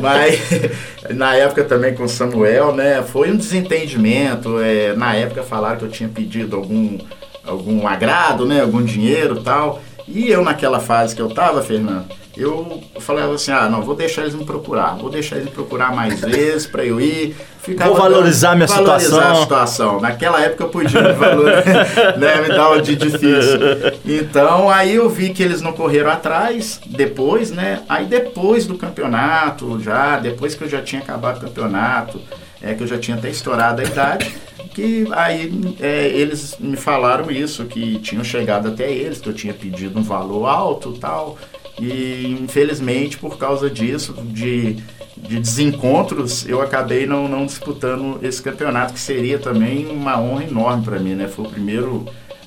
Mas 0.00 0.40
na 1.14 1.34
época 1.34 1.64
também 1.64 1.94
com 1.94 2.04
o 2.04 2.08
Samuel, 2.08 2.74
né? 2.74 3.02
Foi 3.02 3.30
um 3.30 3.36
desentendimento. 3.36 4.60
é, 4.60 4.94
na 4.94 5.14
época 5.14 5.42
falaram 5.42 5.78
que 5.78 5.84
eu 5.84 5.90
tinha 5.90 6.08
pedido 6.08 6.56
algum, 6.56 6.98
algum 7.44 7.86
agrado, 7.86 8.46
né? 8.46 8.60
Algum 8.62 8.82
dinheiro 8.82 9.38
e 9.40 9.42
tal. 9.42 9.82
E 10.06 10.28
eu 10.30 10.42
naquela 10.42 10.80
fase 10.80 11.14
que 11.14 11.20
eu 11.20 11.28
tava, 11.28 11.62
Fernando, 11.62 12.06
eu 12.38 12.82
falava 13.00 13.34
assim, 13.34 13.50
ah, 13.50 13.68
não, 13.68 13.82
vou 13.82 13.94
deixar 13.94 14.22
eles 14.22 14.34
me 14.34 14.44
procurar. 14.44 14.96
Vou 14.96 15.10
deixar 15.10 15.36
eles 15.36 15.46
me 15.48 15.54
procurar 15.54 15.94
mais 15.94 16.20
vezes 16.22 16.66
pra 16.66 16.84
eu 16.84 17.00
ir. 17.00 17.36
Ficava 17.60 17.90
Vou 17.90 17.98
valorizar 17.98 18.54
minha 18.54 18.66
valorizar 18.66 18.98
situação. 19.00 19.32
a 19.32 19.42
situação. 19.42 20.00
Naquela 20.00 20.40
época 20.40 20.64
eu 20.64 20.68
podia 20.68 21.02
me, 21.02 21.12
valor, 21.12 21.50
né, 22.16 22.40
me 22.40 22.48
dar 22.48 22.70
um 22.70 22.80
de 22.80 22.96
difícil. 22.96 23.58
Então 24.06 24.70
aí 24.70 24.94
eu 24.94 25.08
vi 25.10 25.30
que 25.30 25.42
eles 25.42 25.60
não 25.60 25.72
correram 25.72 26.10
atrás, 26.10 26.80
depois, 26.86 27.50
né? 27.50 27.80
Aí 27.88 28.06
depois 28.06 28.66
do 28.66 28.76
campeonato, 28.76 29.80
já, 29.80 30.18
depois 30.18 30.54
que 30.54 30.64
eu 30.64 30.68
já 30.68 30.80
tinha 30.80 31.02
acabado 31.02 31.38
o 31.38 31.40
campeonato, 31.40 32.20
é 32.62 32.74
que 32.74 32.82
eu 32.82 32.86
já 32.86 32.98
tinha 32.98 33.16
até 33.16 33.28
estourado 33.28 33.80
a 33.80 33.84
idade, 33.84 34.34
que 34.74 35.06
aí 35.12 35.76
é, 35.80 36.08
eles 36.08 36.56
me 36.58 36.76
falaram 36.76 37.30
isso, 37.30 37.64
que 37.64 37.98
tinham 37.98 38.24
chegado 38.24 38.68
até 38.68 38.90
eles, 38.90 39.20
que 39.20 39.28
eu 39.28 39.34
tinha 39.34 39.54
pedido 39.54 39.98
um 39.98 40.02
valor 40.02 40.46
alto 40.46 40.94
e 40.96 40.98
tal. 40.98 41.36
E 41.80 42.36
infelizmente 42.40 43.16
por 43.16 43.38
causa 43.38 43.70
disso, 43.70 44.12
de 44.12 44.76
de 45.22 45.40
desencontros, 45.40 46.46
eu 46.48 46.62
acabei 46.62 47.06
não, 47.06 47.28
não 47.28 47.44
disputando 47.44 48.18
esse 48.22 48.40
campeonato, 48.42 48.92
que 48.92 49.00
seria 49.00 49.38
também 49.38 49.86
uma 49.86 50.20
honra 50.20 50.44
enorme 50.44 50.84
para 50.84 50.98
mim, 50.98 51.14
né? 51.14 51.26
Foi 51.28 51.44
o 51.44 51.48
primeiro, 51.48 52.06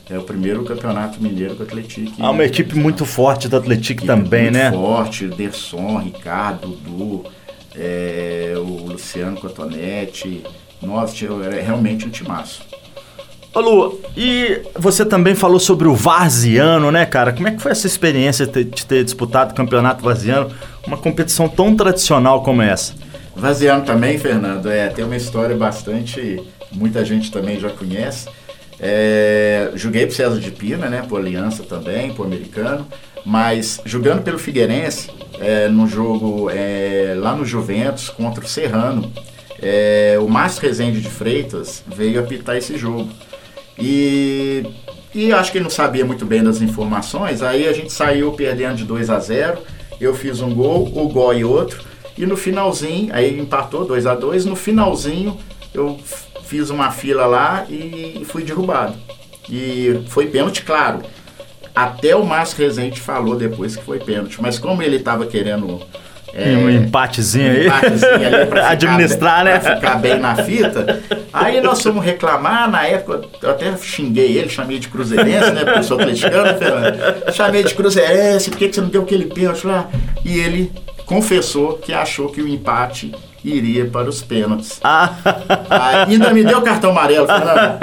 é, 0.10 0.18
o 0.18 0.24
primeiro 0.24 0.64
campeonato 0.64 1.22
mineiro 1.22 1.56
que 1.56 1.62
o 1.62 1.66
Atlético. 1.66 2.12
Ah, 2.20 2.32
uma 2.32 2.46
equipe 2.46 2.76
muito 2.76 3.06
forte 3.06 3.48
do 3.48 3.58
Atlético 3.58 4.06
também, 4.06 4.44
muito 4.44 4.54
né? 4.54 4.72
forte, 4.72 5.28
Derson, 5.28 5.98
Ricardo, 5.98 6.70
Dudu, 6.70 7.26
é, 7.76 8.54
o 8.58 8.88
Luciano 8.92 9.40
Cotonete. 9.40 10.44
Nossa, 10.82 11.26
era 11.44 11.62
realmente 11.62 12.08
um 12.08 12.10
timaço. 12.10 12.64
Ô 13.54 13.60
Lu, 13.60 14.00
e 14.16 14.62
você 14.78 15.06
também 15.06 15.36
falou 15.36 15.60
sobre 15.60 15.86
o 15.86 15.94
Varziano, 15.94 16.90
né, 16.90 17.06
cara? 17.06 17.34
Como 17.34 17.50
é 17.50 17.52
que 17.52 17.62
foi 17.62 17.72
essa 17.72 17.86
experiência 17.86 18.48
de 18.48 18.86
ter, 18.86 19.04
disputado 19.04 19.52
o 19.52 19.56
campeonato 19.56 20.02
Varziano, 20.04 20.50
uma 20.88 20.98
competição 20.98 21.50
tão 21.50 21.76
tradicional 21.76 22.44
como 22.44 22.62
essa? 22.62 22.94
Vaziano 23.36 23.84
também, 23.84 24.18
Fernando, 24.18 24.70
é, 24.70 24.88
tem 24.88 25.04
uma 25.04 25.18
história 25.18 25.56
bastante. 25.56 26.42
Muita 26.72 27.04
gente 27.04 27.30
também 27.30 27.60
já 27.60 27.70
conhece. 27.70 28.30
É, 28.80 29.72
joguei 29.76 30.06
pro 30.06 30.16
César 30.16 30.40
de 30.40 30.52
Pina, 30.52 30.88
né? 30.88 31.04
Por 31.08 31.20
Aliança 31.20 31.64
também, 31.64 32.14
pro 32.14 32.24
Americano. 32.24 32.88
Mas 33.26 33.82
jogando 33.86 34.24
pelo 34.24 34.40
Figueirense, 34.40 35.10
é, 35.40 35.68
no 35.68 35.88
jogo 35.88 36.50
é, 36.50 37.14
lá 37.18 37.36
no 37.36 37.46
Juventus 37.46 38.10
contra 38.10 38.44
o 38.44 38.48
Serrano, 38.48 39.12
é, 39.62 40.18
o 40.20 40.28
Márcio 40.28 40.62
Rezende 40.62 41.02
de 41.02 41.10
Freitas 41.10 41.84
veio 41.86 42.20
apitar 42.20 42.56
esse 42.56 42.78
jogo. 42.78 43.10
E, 43.82 44.64
e 45.14 45.34
acho 45.34 45.52
que 45.52 45.58
ele 45.58 45.64
não 45.64 45.72
sabia 45.72 46.06
muito 46.06 46.26
bem 46.26 46.44
das 46.44 46.62
informações. 46.62 47.42
Aí 47.42 47.68
a 47.68 47.74
gente 47.74 47.92
saiu 47.92 48.32
perdendo 48.34 48.76
de 48.76 48.86
2 48.86 49.10
a 49.10 49.20
0 49.20 49.58
Eu 50.00 50.14
fiz 50.14 50.40
um 50.40 50.54
gol, 50.54 50.92
o 50.96 51.10
Goi 51.10 51.44
outro. 51.44 51.84
E 52.18 52.26
no 52.26 52.38
finalzinho, 52.38 53.14
aí 53.14 53.40
empatou 53.40 53.86
2 53.86 54.06
a 54.06 54.14
2 54.14 54.46
No 54.46 54.56
finalzinho, 54.56 55.38
eu 55.74 56.00
fiz 56.44 56.70
uma 56.70 56.92
fila 56.92 57.26
lá 57.26 57.66
e 57.70 58.24
fui 58.26 58.44
derrubado. 58.44 58.96
E 59.50 60.04
foi 60.08 60.28
pênalti, 60.28 60.64
claro. 60.64 61.02
Até 61.74 62.16
o 62.16 62.26
Márcio 62.26 62.58
Rezende 62.58 63.00
falou 63.00 63.36
depois 63.36 63.76
que 63.76 63.84
foi 63.84 64.00
pênalti. 64.00 64.42
Mas 64.42 64.60
como 64.60 64.84
ele 64.84 64.98
estava 64.98 65.26
querendo. 65.26 65.82
É, 66.34 66.56
um 66.58 66.70
empatezinho 66.70 67.52
aí. 67.52 67.68
empatezinho 67.68 68.14
ali 68.14 68.46
pra 68.46 68.46
ficar 68.62 68.70
Administrar, 68.70 69.44
bem, 69.44 69.54
né? 69.54 69.60
Pra 69.60 69.76
ficar 69.76 69.96
bem 69.96 70.20
na 70.20 70.36
fita. 70.36 71.02
Aí 71.34 71.62
nós 71.62 71.82
fomos 71.82 72.04
reclamar, 72.04 72.70
na 72.70 72.86
época 72.86 73.22
eu 73.42 73.50
até 73.52 73.76
xinguei 73.78 74.38
ele, 74.38 74.50
chamei 74.50 74.80
de 74.80 74.88
cruzeirense, 74.88 75.52
né? 75.52 75.64
Porque 75.64 75.80
eu 75.80 75.84
sou 75.84 76.00
atleticano, 76.00 76.58
Fernando? 76.58 77.34
Chamei 77.34 77.64
de 77.64 77.74
cruzeirense, 77.74 78.50
por 78.50 78.60
que 78.60 78.70
que 78.70 78.76
você 78.76 78.82
não 78.82 78.90
deu 78.90 79.02
aquele 79.04 79.26
pênalti 79.26 79.66
lá? 79.66 79.90
E 80.24 80.40
ele 80.40 80.72
confessou 81.12 81.74
que 81.74 81.92
achou 81.94 82.30
que 82.30 82.42
o 82.42 82.48
empate 82.48 83.12
iria 83.44 83.86
para 83.86 84.08
os 84.08 84.22
pênaltis. 84.22 84.80
Ah, 84.84 85.10
ainda 86.08 86.32
me 86.32 86.44
deu 86.44 86.62
cartão 86.62 86.92
amarelo, 86.92 87.26
Fernando. 87.28 87.80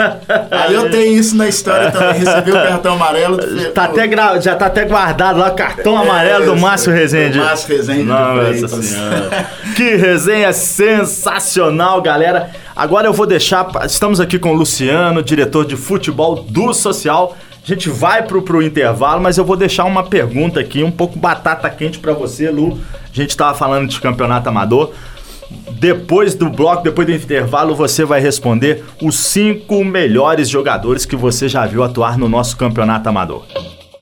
Aí 0.53 0.73
eu 0.75 0.89
tenho 0.91 1.19
isso 1.19 1.37
na 1.37 1.47
história 1.49 1.91
também, 1.91 2.21
recebi 2.21 2.51
o 2.53 2.55
cartão 2.55 2.95
amarelo. 2.95 3.37
do- 3.37 3.71
tá 3.73 3.85
até 3.85 4.07
gra- 4.07 4.41
já 4.41 4.55
tá 4.55 4.67
até 4.67 4.85
guardado 4.85 5.39
lá, 5.41 5.51
cartão 5.51 5.99
amarelo 5.99 6.47
do 6.47 6.53
É, 6.53 6.61
Márcio 6.61 6.93
do 6.93 6.97
Rezende. 6.97 7.39
Márcio 7.39 7.77
Rezende 7.77 7.99
de 8.03 8.05
Nossa 8.07 8.83
senhora. 8.83 9.47
que 9.77 9.97
resenha 9.97 10.53
sensacional, 10.53 12.01
galera. 12.01 12.51
Agora 12.75 13.07
eu 13.09 13.13
vou 13.13 13.27
deixar. 13.27 13.69
Estamos 13.85 14.21
aqui 14.21 14.39
com 14.39 14.51
o 14.53 14.55
Luciano, 14.55 15.23
diretor 15.23 15.67
de 15.67 15.77
futebol 15.77 16.37
do 16.37 16.73
Social. 16.73 17.37
A 17.69 17.75
gente 17.75 17.91
vai 17.91 18.23
pro, 18.23 18.41
pro 18.41 18.63
intervalo, 18.63 19.21
mas 19.21 19.37
eu 19.37 19.45
vou 19.45 19.55
deixar 19.55 19.85
uma 19.85 20.03
pergunta 20.03 20.59
aqui, 20.59 20.83
um 20.83 20.91
pouco 20.91 21.19
batata 21.19 21.69
quente 21.69 21.99
pra 21.99 22.15
você, 22.15 22.51
Lu. 22.51 22.81
A 23.05 23.15
gente 23.15 23.37
tava 23.37 23.55
falando 23.55 23.87
de 23.87 24.01
campeonato 24.01 24.49
amador. 24.49 24.93
Depois 25.73 26.35
do 26.35 26.49
bloco, 26.49 26.83
depois 26.83 27.07
do 27.07 27.13
intervalo, 27.13 27.77
você 27.77 28.07
vai 28.07 28.23
responder 28.23 28.83
os 29.03 29.19
cinco 29.19 29.85
melhores 29.85 30.49
jogadores 30.49 31.05
que 31.05 31.15
você 31.15 31.47
já 31.47 31.67
viu 31.67 31.85
atuar 31.85 32.17
no 32.17 32.27
nosso 32.27 32.57
campeonato 32.57 33.07
amador. 33.11 33.45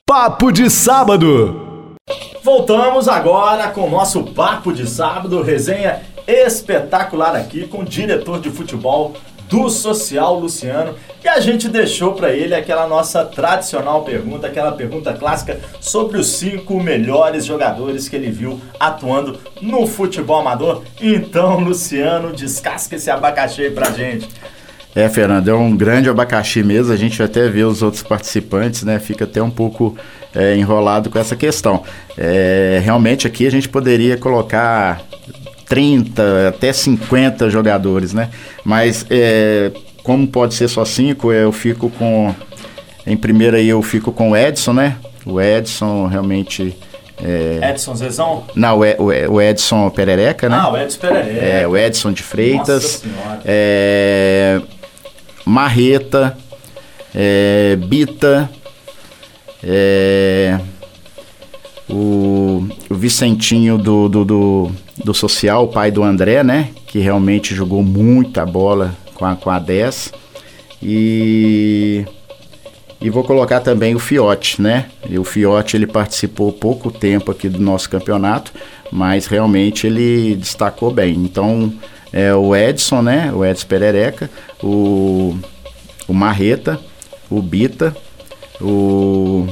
Papo 0.05 0.49
de 0.49 0.69
sábado. 0.69 1.97
Voltamos 2.41 3.09
agora 3.09 3.67
com 3.67 3.81
o 3.81 3.91
nosso 3.91 4.23
papo 4.23 4.71
de 4.71 4.89
sábado, 4.89 5.41
resenha 5.41 6.03
espetacular 6.25 7.35
aqui 7.35 7.67
com 7.67 7.81
o 7.81 7.85
diretor 7.85 8.39
de 8.39 8.49
futebol 8.49 9.13
do 9.49 9.69
Social 9.69 10.39
Luciano. 10.39 10.95
E 11.23 11.27
a 11.27 11.39
gente 11.39 11.67
deixou 11.67 12.13
para 12.13 12.31
ele 12.31 12.53
aquela 12.53 12.87
nossa 12.87 13.23
tradicional 13.25 14.03
pergunta, 14.03 14.47
aquela 14.47 14.71
pergunta 14.71 15.13
clássica 15.13 15.59
sobre 15.79 16.17
os 16.17 16.27
cinco 16.27 16.81
melhores 16.81 17.45
jogadores 17.45 18.07
que 18.07 18.15
ele 18.15 18.31
viu 18.31 18.59
atuando 18.79 19.39
no 19.61 19.85
futebol 19.87 20.39
amador. 20.39 20.83
Então, 21.01 21.59
Luciano, 21.59 22.33
descasca 22.33 22.95
esse 22.95 23.09
abacaxi 23.09 23.63
aí 23.63 23.71
pra 23.71 23.91
gente. 23.91 24.27
É, 24.95 25.07
Fernando, 25.09 25.47
é 25.47 25.53
um 25.53 25.77
grande 25.77 26.09
abacaxi 26.09 26.63
mesmo. 26.63 26.91
A 26.91 26.97
gente 26.97 27.21
até 27.21 27.47
vê 27.47 27.63
os 27.63 27.83
outros 27.83 28.01
participantes, 28.01 28.83
né? 28.83 28.97
Fica 28.97 29.25
até 29.25 29.41
um 29.43 29.49
pouco 29.51 29.95
é, 30.33 30.55
enrolado 30.55 31.09
com 31.09 31.19
essa 31.19 31.35
questão. 31.35 31.83
É, 32.17 32.81
realmente 32.83 33.27
aqui 33.27 33.45
a 33.45 33.51
gente 33.51 33.69
poderia 33.69 34.17
colocar 34.17 35.01
30 35.67 36.49
até 36.49 36.71
50 36.71 37.49
jogadores, 37.49 38.13
né? 38.13 38.29
Mas 38.63 39.05
é, 39.09 39.71
como 40.03 40.27
pode 40.27 40.53
ser 40.53 40.67
só 40.67 40.85
cinco, 40.85 41.31
eu 41.33 41.51
fico 41.51 41.89
com. 41.89 42.33
Em 43.05 43.17
primeira 43.17 43.57
aí 43.57 43.69
eu 43.69 43.81
fico 43.81 44.11
com 44.11 44.31
o 44.31 44.37
Edson, 44.37 44.73
né? 44.73 44.97
O 45.25 45.39
Edson 45.41 46.07
realmente. 46.07 46.75
É, 47.21 47.71
Edson 47.71 47.95
Zezão? 47.95 48.43
não, 48.55 48.79
o 48.79 49.41
Edson 49.41 49.89
Perereca, 49.89 50.47
né? 50.47 50.57
Ah, 50.59 50.69
o 50.71 50.77
Edson 50.77 50.99
Pereira. 50.99 51.45
É, 51.45 51.67
o 51.67 51.75
Edson 51.75 52.13
de 52.13 52.21
Freitas. 52.23 53.03
É, 53.43 54.61
Marreta. 55.43 56.37
é, 57.15 57.75
Bita. 57.75 58.49
é, 59.63 60.59
o, 61.89 62.67
o 62.89 62.95
Vicentinho 62.95 63.77
do, 63.77 64.07
do, 64.07 64.25
do, 64.25 64.71
do 65.03 65.13
Social, 65.13 65.65
o 65.65 65.67
pai 65.67 65.91
do 65.91 66.03
André, 66.03 66.43
né? 66.43 66.69
Que 66.87 66.99
realmente 66.99 67.53
jogou 67.53 67.83
muita 67.83 68.45
bola 68.45 68.95
com 69.13 69.25
a, 69.25 69.35
com 69.35 69.49
a 69.49 69.59
10. 69.59 70.13
E. 70.81 72.05
E 72.99 73.11
vou 73.11 73.23
colocar 73.23 73.59
também 73.59 73.93
o 73.93 73.99
Fiote, 73.99 74.59
né? 74.59 74.87
E 75.07 75.19
o 75.19 75.23
Fiote 75.23 75.77
ele 75.77 75.85
participou 75.85 76.51
pouco 76.51 76.91
tempo 76.91 77.29
aqui 77.31 77.47
do 77.47 77.59
nosso 77.59 77.87
campeonato, 77.87 78.51
mas 78.91 79.27
realmente 79.27 79.85
ele 79.85 80.35
destacou 80.35 80.91
bem. 80.91 81.13
Então, 81.13 81.71
é 82.11 82.33
o 82.33 82.55
Edson, 82.55 83.03
né? 83.03 83.31
O 83.31 83.45
Edson 83.45 83.67
Perereca, 83.67 84.31
o, 84.63 85.37
o 86.07 86.13
Marreta, 86.13 86.79
o 87.29 87.39
Bita, 87.39 87.95
o, 88.59 89.47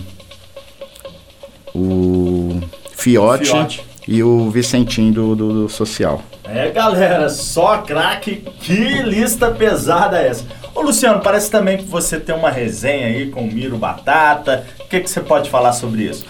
o 1.76 2.60
Fiote, 2.96 3.46
Fiote. 3.46 3.86
E 4.08 4.22
o 4.22 4.50
Vicentinho 4.50 5.14
do, 5.14 5.36
do, 5.36 5.54
do 5.54 5.70
Social. 5.70 6.22
É, 6.44 6.70
galera, 6.70 7.30
só 7.30 7.80
craque. 7.80 8.44
Que 8.60 9.02
lista 9.02 9.50
pesada 9.52 10.22
é 10.22 10.28
essa? 10.28 10.46
Ô, 10.74 10.82
Luciano, 10.82 11.22
parece 11.22 11.50
também 11.50 11.78
que 11.78 11.86
você 11.86 12.20
tem 12.20 12.36
uma 12.36 12.52
resenha 12.52 13.08
aí 13.08 13.30
com 13.30 13.42
o 13.42 13.52
Miro 13.52 13.78
Batata. 13.78 14.66
O 14.82 14.88
que, 14.88 15.00
que 15.00 15.10
você 15.10 15.22
pode 15.22 15.50
falar 15.50 15.74
sobre 15.74 16.04
isso? 16.04 16.26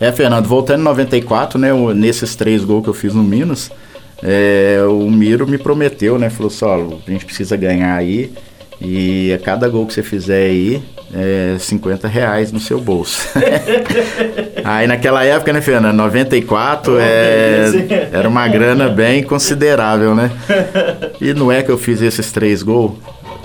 É, 0.00 0.10
Fernando, 0.10 0.46
voltando 0.46 0.80
em 0.80 0.84
94, 0.84 1.58
né, 1.58 1.68
nesses 1.94 2.34
três 2.34 2.64
gols 2.64 2.82
que 2.84 2.88
eu 2.88 2.94
fiz 2.94 3.12
no 3.12 3.22
Minas, 3.22 3.70
é, 4.22 4.82
o 4.88 5.10
Miro 5.10 5.46
me 5.46 5.58
prometeu, 5.58 6.18
né, 6.18 6.30
falou 6.30 6.48
só, 6.48 6.74
a 7.06 7.10
gente 7.10 7.26
precisa 7.26 7.54
ganhar 7.54 7.94
aí 7.94 8.32
e 8.80 9.30
a 9.30 9.38
cada 9.38 9.68
gol 9.68 9.86
que 9.86 9.92
você 9.92 10.02
fizer 10.02 10.46
aí, 10.46 10.82
é 11.14 11.56
50 11.58 12.06
reais 12.08 12.52
no 12.52 12.60
seu 12.60 12.80
bolso. 12.80 13.28
aí 14.64 14.86
naquela 14.86 15.24
época, 15.24 15.52
né, 15.52 15.60
Fernando, 15.60 15.96
94, 15.96 16.98
é, 17.00 18.08
era 18.12 18.28
uma 18.28 18.46
grana 18.48 18.88
bem 18.88 19.22
considerável, 19.22 20.14
né? 20.14 20.30
E 21.20 21.32
não 21.34 21.50
é 21.50 21.62
que 21.62 21.70
eu 21.70 21.78
fiz 21.78 22.00
esses 22.00 22.30
três 22.30 22.62
gols, 22.62 22.92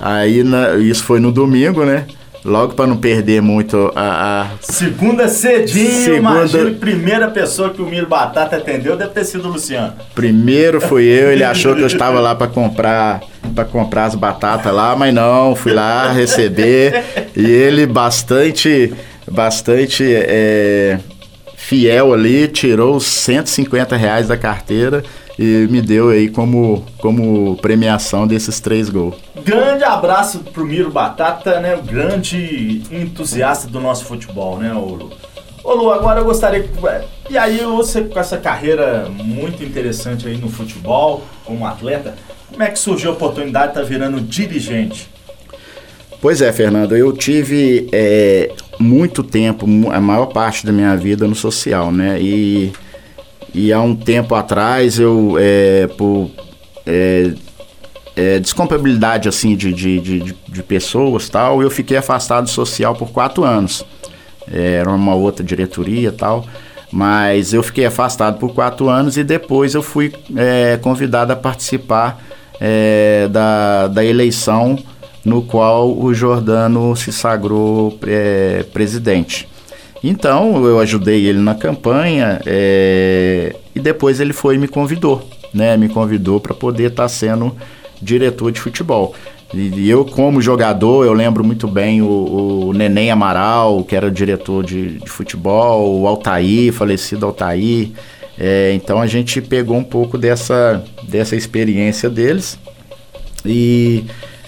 aí 0.01 0.43
na- 0.43 0.75
isso 0.75 1.03
foi 1.03 1.19
no 1.19 1.31
domingo, 1.31 1.83
né? 1.85 2.05
Logo 2.45 2.75
para 2.75 2.85
não 2.85 2.95
perder 2.97 3.41
muito 3.41 3.91
a- 3.95 4.43
a, 4.43 4.71
Segunda 4.71 5.27
cedinho, 5.27 5.91
Segunda- 5.91 6.17
imagino 6.17 6.69
que 6.69 6.75
a 6.75 6.79
primeira 6.79 7.27
pessoa 7.29 7.71
que 7.71 7.81
o 7.81 7.85
Miro 7.87 8.05
Batata 8.05 8.55
atendeu 8.57 8.95
deve 8.95 9.09
ter 9.11 9.25
sido 9.25 9.47
o 9.49 9.51
Luciano. 9.51 9.93
Primeiro 10.13 10.79
fui 10.79 11.05
eu, 11.05 11.31
ele 11.31 11.43
achou 11.43 11.75
que 11.75 11.81
eu 11.81 11.87
estava 11.87 12.19
lá 12.19 12.35
para 12.35 12.47
comprar 12.47 13.21
para 13.55 13.65
comprar 13.65 14.05
as 14.05 14.15
batatas 14.15 14.73
lá, 14.73 14.95
mas 14.95 15.13
não, 15.13 15.55
fui 15.55 15.71
lá 15.73 16.11
receber 16.11 17.03
e 17.35 17.45
ele 17.49 17.85
bastante 17.87 18.93
bastante 19.29 20.03
é, 20.07 20.99
fiel 21.55 22.13
ali, 22.13 22.47
tirou 22.47 22.95
os 22.95 23.05
150 23.05 23.95
reais 23.95 24.27
da 24.27 24.37
carteira 24.37 25.03
e 25.37 25.67
me 25.69 25.81
deu 25.81 26.09
aí 26.09 26.29
como, 26.29 26.85
como 26.99 27.57
premiação 27.57 28.25
desses 28.25 28.59
três 28.59 28.89
gols. 28.89 29.15
Grande 29.43 29.83
abraço 29.83 30.39
pro 30.39 30.65
Miro 30.65 30.91
Batata, 30.91 31.59
né? 31.59 31.75
O 31.75 31.81
grande 31.83 32.83
entusiasta 32.91 33.67
do 33.67 33.79
nosso 33.79 34.05
futebol, 34.05 34.57
né, 34.57 34.71
Lu? 34.73 35.11
Ô 35.63 35.73
Lu, 35.73 35.91
agora 35.91 36.21
eu 36.21 36.25
gostaria 36.25 36.61
que. 36.61 36.69
E 37.29 37.37
aí, 37.37 37.57
você 37.57 38.03
com 38.03 38.19
essa 38.19 38.37
carreira 38.37 39.09
muito 39.09 39.63
interessante 39.63 40.27
aí 40.27 40.37
no 40.37 40.47
futebol, 40.47 41.23
como 41.43 41.65
atleta, 41.65 42.15
como 42.51 42.63
é 42.63 42.69
que 42.69 42.79
surgiu 42.79 43.09
a 43.09 43.13
oportunidade 43.13 43.73
de 43.73 43.79
estar 43.79 43.83
virando 43.83 44.21
dirigente? 44.21 45.09
Pois 46.21 46.41
é, 46.41 46.51
Fernando, 46.53 46.95
eu 46.95 47.11
tive 47.11 47.89
é, 47.91 48.51
muito 48.79 49.21
tempo, 49.21 49.67
a 49.91 49.99
maior 49.99 50.27
parte 50.27 50.65
da 50.65 50.71
minha 50.71 50.95
vida 50.95 51.27
no 51.27 51.35
social, 51.35 51.91
né? 51.91 52.19
E, 52.21 52.71
e 53.55 53.71
há 53.71 53.79
um 53.81 53.95
tempo 53.95 54.35
atrás 54.35 54.99
eu, 54.99 55.37
é, 55.39 55.87
por 55.97 56.29
é, 56.85 57.31
é, 58.15 58.39
descompatibilidade 58.39 59.29
assim 59.29 59.55
de, 59.55 59.71
de, 59.71 59.99
de, 59.99 60.35
de- 60.47 60.63
pessoas 60.63 61.29
tal, 61.29 61.61
eu 61.61 61.71
fiquei 61.71 61.95
afastado 61.95 62.43
do 62.45 62.49
social 62.49 62.93
por 62.95 63.11
quatro 63.11 63.43
anos. 63.45 63.85
É, 64.51 64.73
Era 64.79 64.89
uma 64.89 65.15
outra 65.15 65.43
diretoria 65.43 66.11
tal, 66.11 66.45
mas 66.91 67.53
eu 67.53 67.63
fiquei 67.63 67.85
afastado 67.85 68.37
por 68.39 68.53
quatro 68.53 68.89
anos 68.89 69.15
e 69.15 69.23
depois 69.23 69.73
eu 69.73 69.81
fui 69.81 70.13
é, 70.35 70.77
convidado 70.81 71.31
a 71.31 71.35
participar 71.35 72.21
é, 72.59 73.27
da, 73.31 73.87
da 73.87 74.03
eleição 74.03 74.77
no 75.23 75.41
qual 75.41 75.97
o 75.97 76.13
Jordano 76.13 76.95
se 76.95 77.11
sagrou 77.11 77.97
presidente. 78.73 79.47
Então 80.07 80.63
eu 80.67 80.79
ajudei 80.79 81.25
ele 81.25 81.39
na 81.39 81.55
campanha 81.55 82.39
é, 82.45 83.55
e 83.73 83.79
depois 83.79 84.19
ele 84.19 84.33
foi 84.33 84.53
e 84.53 84.57
me 84.59 84.67
convidou, 84.67 85.27
né? 85.51 85.75
Me 85.75 85.89
convidou 85.89 86.39
para 86.39 86.53
poder 86.53 86.91
estar 86.91 87.09
sendo 87.09 87.55
diretor 87.99 88.51
de 88.51 88.61
futebol. 88.61 89.15
E 89.51 89.89
eu, 89.89 90.05
como 90.05 90.39
jogador, 90.43 91.05
eu 91.05 91.13
lembro 91.13 91.43
muito 91.43 91.67
bem 91.67 92.03
o, 92.03 92.67
o 92.67 92.73
Neném 92.73 93.09
Amaral, 93.09 93.83
que 93.83 93.95
era 93.95 94.11
diretor 94.11 94.63
de, 94.63 94.99
de 94.99 95.09
futebol, 95.09 95.99
o 95.99 96.07
Altair, 96.07 96.71
falecido 96.71 97.25
Altair. 97.25 97.89
É, 98.37 98.73
então 98.75 99.01
a 99.01 99.07
gente 99.07 99.41
pegou 99.41 99.75
um 99.75 99.83
pouco 99.83 100.19
dessa, 100.19 100.83
dessa 101.01 101.35
experiência 101.35 102.11
deles. 102.11 102.59
E 103.43 104.03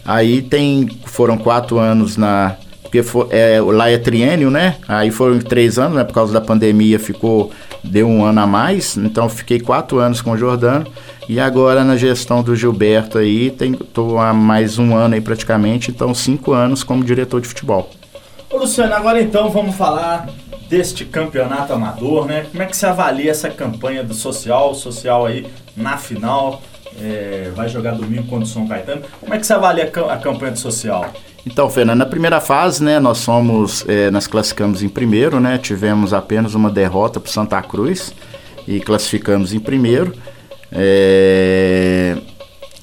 aí 0.06 0.40
tem 0.44 0.88
foram 1.06 1.36
quatro 1.36 1.80
anos 1.80 2.16
na 2.16 2.58
porque 2.89 3.03
é, 3.32 3.60
lá 3.62 3.89
é 3.89 3.98
triênio, 3.98 4.50
né? 4.50 4.75
Aí 4.88 5.12
foram 5.12 5.39
três 5.39 5.77
anos, 5.77 5.98
né? 5.98 6.03
Por 6.03 6.13
causa 6.13 6.32
da 6.34 6.41
pandemia 6.41 6.98
ficou 6.98 7.51
deu 7.84 8.08
um 8.08 8.25
ano 8.25 8.41
a 8.41 8.48
mais, 8.48 8.98
então 8.98 9.29
fiquei 9.29 9.60
quatro 9.60 10.00
anos 10.00 10.22
com 10.22 10.32
o 10.32 10.38
Jordano 10.38 10.86
e 11.29 11.39
agora 11.39 11.83
na 11.83 11.96
gestão 11.96 12.42
do 12.42 12.55
Gilberto 12.55 13.18
aí 13.18 13.51
tem 13.51 13.74
tô 13.74 14.18
há 14.18 14.33
mais 14.33 14.77
um 14.77 14.96
ano 14.96 15.14
aí 15.14 15.22
praticamente, 15.22 15.92
então 15.92 16.14
cinco 16.14 16.53
anos 16.53 16.83
como 16.83 17.03
diretor 17.03 17.40
de 17.40 17.48
futebol. 17.48 17.90
Ô 18.50 18.57
Luciano, 18.57 18.94
agora 18.94 19.22
então 19.22 19.50
vamos 19.50 19.75
falar 19.75 20.27
deste 20.70 21.05
campeonato 21.05 21.72
amador, 21.72 22.25
né? 22.25 22.46
Como 22.51 22.64
é 22.64 22.66
que 22.66 22.75
você 22.75 22.85
avalia 22.85 23.31
essa 23.31 23.50
campanha 23.50 24.03
do 24.03 24.14
social? 24.14 24.74
Social 24.74 25.25
aí 25.25 25.46
na 25.75 25.98
final 25.98 26.62
é, 27.01 27.51
vai 27.55 27.70
jogar 27.70 27.92
domingo 27.92 28.27
contra 28.27 28.46
o 28.46 28.48
São 28.48 28.68
Caetano. 28.68 29.01
Como 29.20 29.33
é 29.33 29.38
que 29.38 29.46
você 29.46 29.53
avalia 29.53 29.92
a 30.09 30.18
campanha 30.18 30.51
do 30.51 30.59
social? 30.59 31.14
Então, 31.50 31.70
Fernando, 31.70 32.00
na 32.00 32.05
primeira 32.05 32.42
fase, 32.42 32.83
né, 32.83 33.00
nós 33.00 33.20
somos, 33.20 33.86
eh, 33.88 34.12
nós 34.12 34.27
classificamos 34.27 34.83
em 34.83 34.90
primeiro, 34.90 35.40
né, 35.40 35.57
tivemos 35.57 36.14
apenas 36.14 36.53
uma 36.53 36.70
derrota 36.70 37.22
para 37.22 37.31
Santa 37.31 37.62
Cruz 37.62 38.14
e 38.68 38.81
classificamos 38.81 39.53
em 39.53 39.60
primeiro. 39.60 40.14
Eh, 40.74 42.18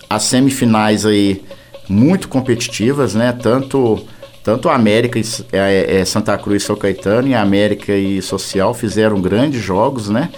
as 0.09 0.23
semifinais 0.23 1.05
aí 1.05 1.45
muito 1.91 2.27
competitivas, 2.27 3.15
né, 3.15 3.33
tanto 3.33 4.03
tanto 4.43 4.69
a 4.71 4.75
América 4.75 5.19
e 5.19 5.25
eh, 5.53 6.05
Santa 6.07 6.37
Cruz 6.39 6.63
e 6.63 6.67
São 6.67 6.77
Caetano 6.77 7.29
e 7.29 7.35
a 7.35 7.43
América 7.43 7.93
e 7.95 8.23
Social 8.23 8.73
fizeram 8.73 9.21
grandes 9.21 9.61
jogos, 9.61 10.09
né, 10.09 10.31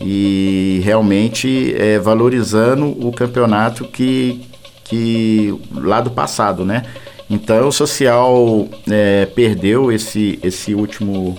e 0.00 0.80
realmente 0.82 1.74
eh, 1.76 1.98
valorizando 1.98 2.86
o 3.06 3.12
campeonato 3.12 3.84
que 3.84 4.40
que 4.84 5.54
lá 5.74 6.00
do 6.00 6.10
passado, 6.10 6.64
né? 6.64 6.82
Então 7.28 7.68
o 7.68 7.72
social 7.72 8.68
é, 8.90 9.26
perdeu 9.26 9.90
esse, 9.90 10.38
esse 10.42 10.74
último 10.74 11.36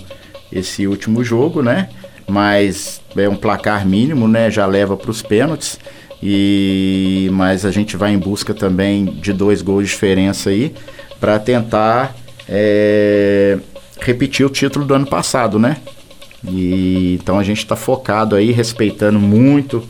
esse 0.50 0.86
último 0.86 1.24
jogo, 1.24 1.62
né? 1.62 1.88
Mas 2.26 3.00
é 3.16 3.28
um 3.28 3.36
placar 3.36 3.86
mínimo, 3.86 4.26
né? 4.26 4.50
Já 4.50 4.66
leva 4.66 4.96
para 4.96 5.10
os 5.10 5.22
pênaltis 5.22 5.78
e 6.22 7.28
mas 7.32 7.64
a 7.64 7.70
gente 7.70 7.96
vai 7.96 8.12
em 8.12 8.18
busca 8.18 8.54
também 8.54 9.04
de 9.04 9.32
dois 9.32 9.62
gols 9.62 9.84
de 9.84 9.90
diferença 9.90 10.50
aí 10.50 10.74
para 11.20 11.38
tentar 11.38 12.14
é, 12.48 13.58
repetir 14.00 14.44
o 14.44 14.50
título 14.50 14.84
do 14.84 14.94
ano 14.94 15.06
passado, 15.06 15.58
né? 15.58 15.78
E 16.44 17.18
então 17.20 17.38
a 17.38 17.44
gente 17.44 17.58
está 17.58 17.76
focado 17.76 18.36
aí, 18.36 18.52
respeitando 18.52 19.18
muito 19.18 19.82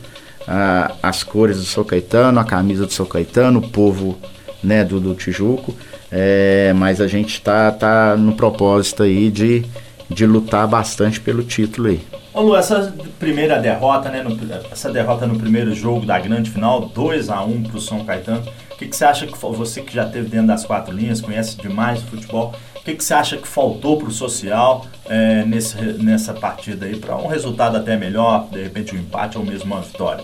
as 1.03 1.23
cores 1.23 1.57
do 1.57 1.65
São 1.65 1.83
Caetano, 1.83 2.39
a 2.39 2.43
camisa 2.45 2.85
do 2.85 2.93
São 2.93 3.05
Caetano, 3.05 3.59
o 3.59 3.69
povo 3.69 4.17
né, 4.63 4.83
do, 4.83 4.99
do 4.99 5.13
Tijuco. 5.15 5.75
É, 6.11 6.73
mas 6.75 7.01
a 7.01 7.07
gente 7.07 7.33
está 7.33 7.71
tá 7.71 8.15
no 8.15 8.33
propósito 8.33 9.03
aí 9.03 9.29
de, 9.29 9.65
de 10.09 10.25
lutar 10.25 10.67
bastante 10.67 11.19
pelo 11.19 11.43
título 11.43 11.89
aí. 11.89 12.01
Ô 12.33 12.41
Lu, 12.41 12.55
essa 12.55 12.93
primeira 13.17 13.59
derrota, 13.59 14.09
né? 14.09 14.21
no- 14.21 14.37
essa 14.71 14.91
derrota 14.91 15.25
no 15.25 15.39
primeiro 15.39 15.73
jogo 15.73 16.05
da 16.05 16.19
grande 16.19 16.51
final, 16.51 16.81
2 16.89 17.29
a 17.29 17.43
1 17.43 17.63
pro 17.63 17.81
São 17.81 18.05
Caetano. 18.05 18.43
O 18.71 18.77
que, 18.77 18.85
que 18.87 18.95
você 18.95 19.05
acha 19.05 19.25
que 19.25 19.35
você 19.35 19.81
que 19.81 19.91
já 19.93 20.05
esteve 20.05 20.29
dentro 20.29 20.45
das 20.47 20.63
quatro 20.63 20.93
linhas, 20.93 21.19
conhece 21.19 21.57
demais 21.57 21.99
o 22.03 22.05
futebol, 22.05 22.53
o 22.75 22.83
que, 22.83 22.93
que 22.93 23.03
você 23.03 23.15
acha 23.15 23.35
que 23.37 23.47
faltou 23.47 23.97
pro 23.97 24.11
social 24.11 24.85
é, 25.09 25.43
nesse, 25.45 25.75
nessa 26.01 26.31
partida 26.31 26.85
aí 26.85 26.95
para 26.95 27.17
um 27.17 27.25
resultado 27.27 27.75
até 27.75 27.97
melhor, 27.97 28.47
de 28.51 28.61
repente 28.61 28.95
um 28.95 28.99
empate 28.99 29.35
ou 29.37 29.43
mesmo 29.43 29.73
uma 29.73 29.81
vitória? 29.81 30.23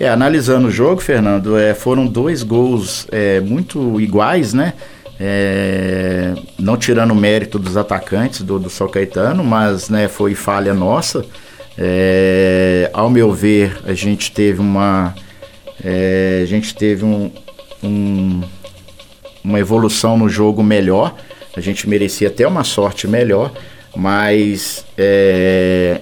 É, 0.00 0.08
analisando 0.08 0.68
o 0.68 0.70
jogo, 0.70 1.00
Fernando, 1.00 1.58
é, 1.58 1.74
foram 1.74 2.06
dois 2.06 2.42
gols 2.42 3.06
é, 3.10 3.40
muito 3.40 4.00
iguais, 4.00 4.54
né? 4.54 4.74
É, 5.20 6.34
não 6.56 6.76
tirando 6.76 7.10
o 7.10 7.14
mérito 7.16 7.58
dos 7.58 7.76
atacantes 7.76 8.42
do, 8.42 8.58
do 8.60 8.70
São 8.70 8.88
Caetano, 8.88 9.42
mas 9.42 9.88
né, 9.88 10.06
foi 10.06 10.34
falha 10.36 10.72
nossa. 10.72 11.24
É, 11.76 12.88
ao 12.92 13.10
meu 13.10 13.32
ver, 13.32 13.76
a 13.84 13.92
gente 13.94 14.30
teve 14.30 14.60
uma. 14.60 15.14
é, 15.84 16.40
a 16.42 16.46
gente 16.46 16.72
teve 16.74 17.04
um, 17.04 17.32
um- 17.82 18.40
uma 19.42 19.58
evolução 19.58 20.16
no 20.16 20.28
jogo 20.28 20.62
melhor. 20.62 21.16
A 21.56 21.60
gente 21.60 21.88
merecia 21.88 22.28
até 22.28 22.46
uma 22.46 22.62
sorte 22.62 23.08
melhor, 23.08 23.52
mas 23.96 24.84
é, 24.96 26.00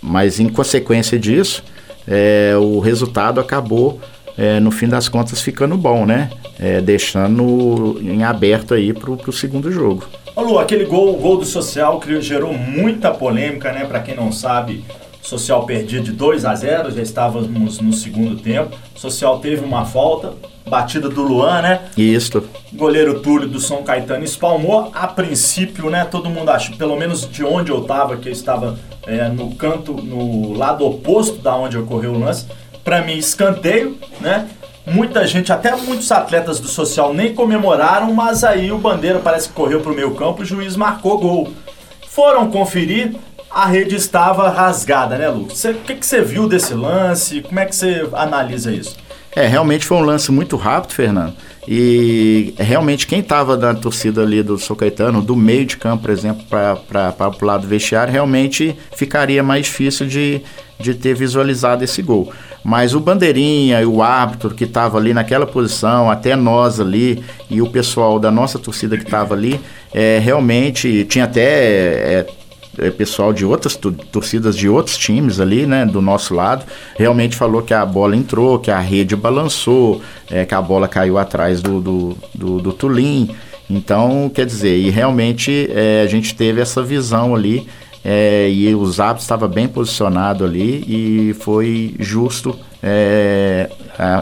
mas 0.00 0.40
em 0.40 0.48
consequência 0.48 1.18
disso, 1.18 1.62
é, 2.08 2.54
o 2.56 2.78
resultado 2.78 3.38
acabou, 3.38 4.00
é, 4.36 4.58
no 4.58 4.70
fim 4.70 4.88
das 4.88 5.08
contas, 5.08 5.40
ficando 5.40 5.76
bom, 5.76 6.06
né? 6.06 6.30
É, 6.58 6.80
deixando 6.80 7.98
em 8.00 8.24
aberto 8.24 8.74
aí 8.74 8.92
pro, 8.92 9.16
pro 9.16 9.32
segundo 9.32 9.70
jogo. 9.70 10.04
Ô 10.34 10.42
Lu, 10.42 10.58
aquele 10.58 10.84
gol, 10.84 11.14
o 11.14 11.18
gol 11.18 11.36
do 11.36 11.44
social 11.44 11.98
criou, 12.00 12.20
gerou 12.20 12.52
muita 12.52 13.10
polêmica, 13.10 13.72
né? 13.72 13.84
Pra 13.84 14.00
quem 14.00 14.14
não 14.16 14.32
sabe, 14.32 14.84
O 15.07 15.07
Social 15.22 15.66
perdia 15.66 16.00
de 16.00 16.12
2 16.12 16.44
a 16.44 16.54
0, 16.54 16.90
já 16.90 17.02
estávamos 17.02 17.80
no 17.80 17.92
segundo 17.92 18.36
tempo. 18.36 18.76
Social 18.94 19.38
teve 19.40 19.64
uma 19.64 19.84
falta, 19.84 20.32
batida 20.68 21.08
do 21.08 21.22
Luan, 21.22 21.62
né? 21.62 21.80
Isso. 21.96 22.42
Goleiro 22.72 23.20
Túlio 23.20 23.48
do 23.48 23.60
São 23.60 23.82
Caetano 23.82 24.24
espalmou. 24.24 24.90
A 24.94 25.06
princípio, 25.06 25.90
né? 25.90 26.04
Todo 26.04 26.30
mundo 26.30 26.50
acha, 26.50 26.74
pelo 26.76 26.96
menos 26.96 27.28
de 27.28 27.44
onde 27.44 27.70
eu 27.70 27.82
estava, 27.82 28.16
que 28.16 28.28
eu 28.28 28.32
estava 28.32 28.78
é, 29.06 29.28
no 29.28 29.54
canto, 29.54 29.92
no 29.92 30.52
lado 30.52 30.86
oposto 30.86 31.42
da 31.42 31.56
onde 31.56 31.76
ocorreu 31.76 32.12
o 32.12 32.18
lance. 32.18 32.46
Para 32.84 33.02
mim, 33.02 33.16
escanteio, 33.16 33.98
né? 34.20 34.48
Muita 34.86 35.26
gente, 35.26 35.52
até 35.52 35.76
muitos 35.76 36.10
atletas 36.10 36.58
do 36.58 36.68
social 36.68 37.12
nem 37.12 37.34
comemoraram, 37.34 38.12
mas 38.14 38.42
aí 38.42 38.72
o 38.72 38.78
Bandeira 38.78 39.18
parece 39.18 39.48
que 39.48 39.54
correu 39.54 39.80
para 39.80 39.92
o 39.92 39.94
meio 39.94 40.14
campo, 40.14 40.42
o 40.42 40.44
juiz 40.44 40.76
marcou 40.76 41.18
gol. 41.18 41.52
Foram 42.08 42.50
conferir, 42.50 43.14
a 43.50 43.66
rede 43.66 43.96
estava 43.96 44.48
rasgada, 44.50 45.16
né, 45.16 45.28
Lu? 45.28 45.42
O 45.42 45.74
que, 45.84 45.94
que 45.94 46.06
você 46.06 46.20
viu 46.20 46.48
desse 46.48 46.74
lance? 46.74 47.42
Como 47.42 47.58
é 47.58 47.64
que 47.64 47.74
você 47.74 48.08
analisa 48.12 48.72
isso? 48.72 48.96
É, 49.34 49.46
realmente 49.46 49.86
foi 49.86 49.96
um 49.98 50.02
lance 50.02 50.32
muito 50.32 50.56
rápido, 50.56 50.94
Fernando. 50.94 51.34
E 51.66 52.54
realmente 52.56 53.06
quem 53.06 53.20
estava 53.20 53.56
da 53.56 53.74
torcida 53.74 54.22
ali 54.22 54.42
do 54.42 54.58
São 54.58 54.74
Caetano, 54.74 55.20
do 55.20 55.36
meio 55.36 55.66
de 55.66 55.76
campo, 55.76 56.02
por 56.04 56.10
exemplo, 56.10 56.44
para 56.48 57.30
o 57.40 57.44
lado 57.44 57.62
do 57.62 57.68
vestiário, 57.68 58.12
realmente 58.12 58.74
ficaria 58.96 59.42
mais 59.42 59.66
difícil 59.66 60.06
de, 60.06 60.40
de 60.80 60.94
ter 60.94 61.14
visualizado 61.14 61.84
esse 61.84 62.00
gol. 62.00 62.32
Mas 62.64 62.94
o 62.94 63.00
bandeirinha 63.00 63.80
e 63.82 63.86
o 63.86 64.02
árbitro 64.02 64.54
que 64.54 64.64
estava 64.64 64.98
ali 64.98 65.12
naquela 65.12 65.46
posição, 65.46 66.10
até 66.10 66.34
nós 66.34 66.80
ali 66.80 67.22
e 67.50 67.60
o 67.60 67.70
pessoal 67.70 68.18
da 68.18 68.30
nossa 68.30 68.58
torcida 68.58 68.96
que 68.96 69.04
estava 69.04 69.34
ali, 69.34 69.60
é, 69.92 70.18
realmente 70.18 71.04
tinha 71.04 71.24
até 71.24 71.42
é, 71.42 72.26
é, 72.78 72.90
pessoal 72.90 73.32
de 73.32 73.44
outras 73.44 73.76
torcidas 73.76 74.56
de 74.56 74.68
outros 74.68 74.96
times 74.96 75.40
ali, 75.40 75.66
né, 75.66 75.84
do 75.84 76.00
nosso 76.00 76.34
lado, 76.34 76.64
realmente 76.96 77.36
falou 77.36 77.62
que 77.62 77.74
a 77.74 77.84
bola 77.84 78.16
entrou, 78.16 78.58
que 78.58 78.70
a 78.70 78.78
rede 78.78 79.14
balançou, 79.16 80.00
é, 80.30 80.44
que 80.44 80.54
a 80.54 80.62
bola 80.62 80.88
caiu 80.88 81.18
atrás 81.18 81.60
do, 81.60 81.80
do, 81.80 82.18
do, 82.34 82.60
do 82.60 82.72
Tulim. 82.72 83.34
Então, 83.70 84.30
quer 84.34 84.46
dizer, 84.46 84.76
e 84.76 84.88
realmente 84.88 85.68
é, 85.70 86.02
a 86.02 86.06
gente 86.06 86.34
teve 86.34 86.60
essa 86.60 86.82
visão 86.82 87.34
ali 87.34 87.68
é, 88.04 88.48
e 88.48 88.74
os 88.74 89.00
árbitros 89.00 89.24
estava 89.24 89.46
bem 89.46 89.68
posicionado 89.68 90.44
ali 90.44 90.84
e 90.86 91.34
foi 91.34 91.94
justo 91.98 92.58
é, 92.82 93.68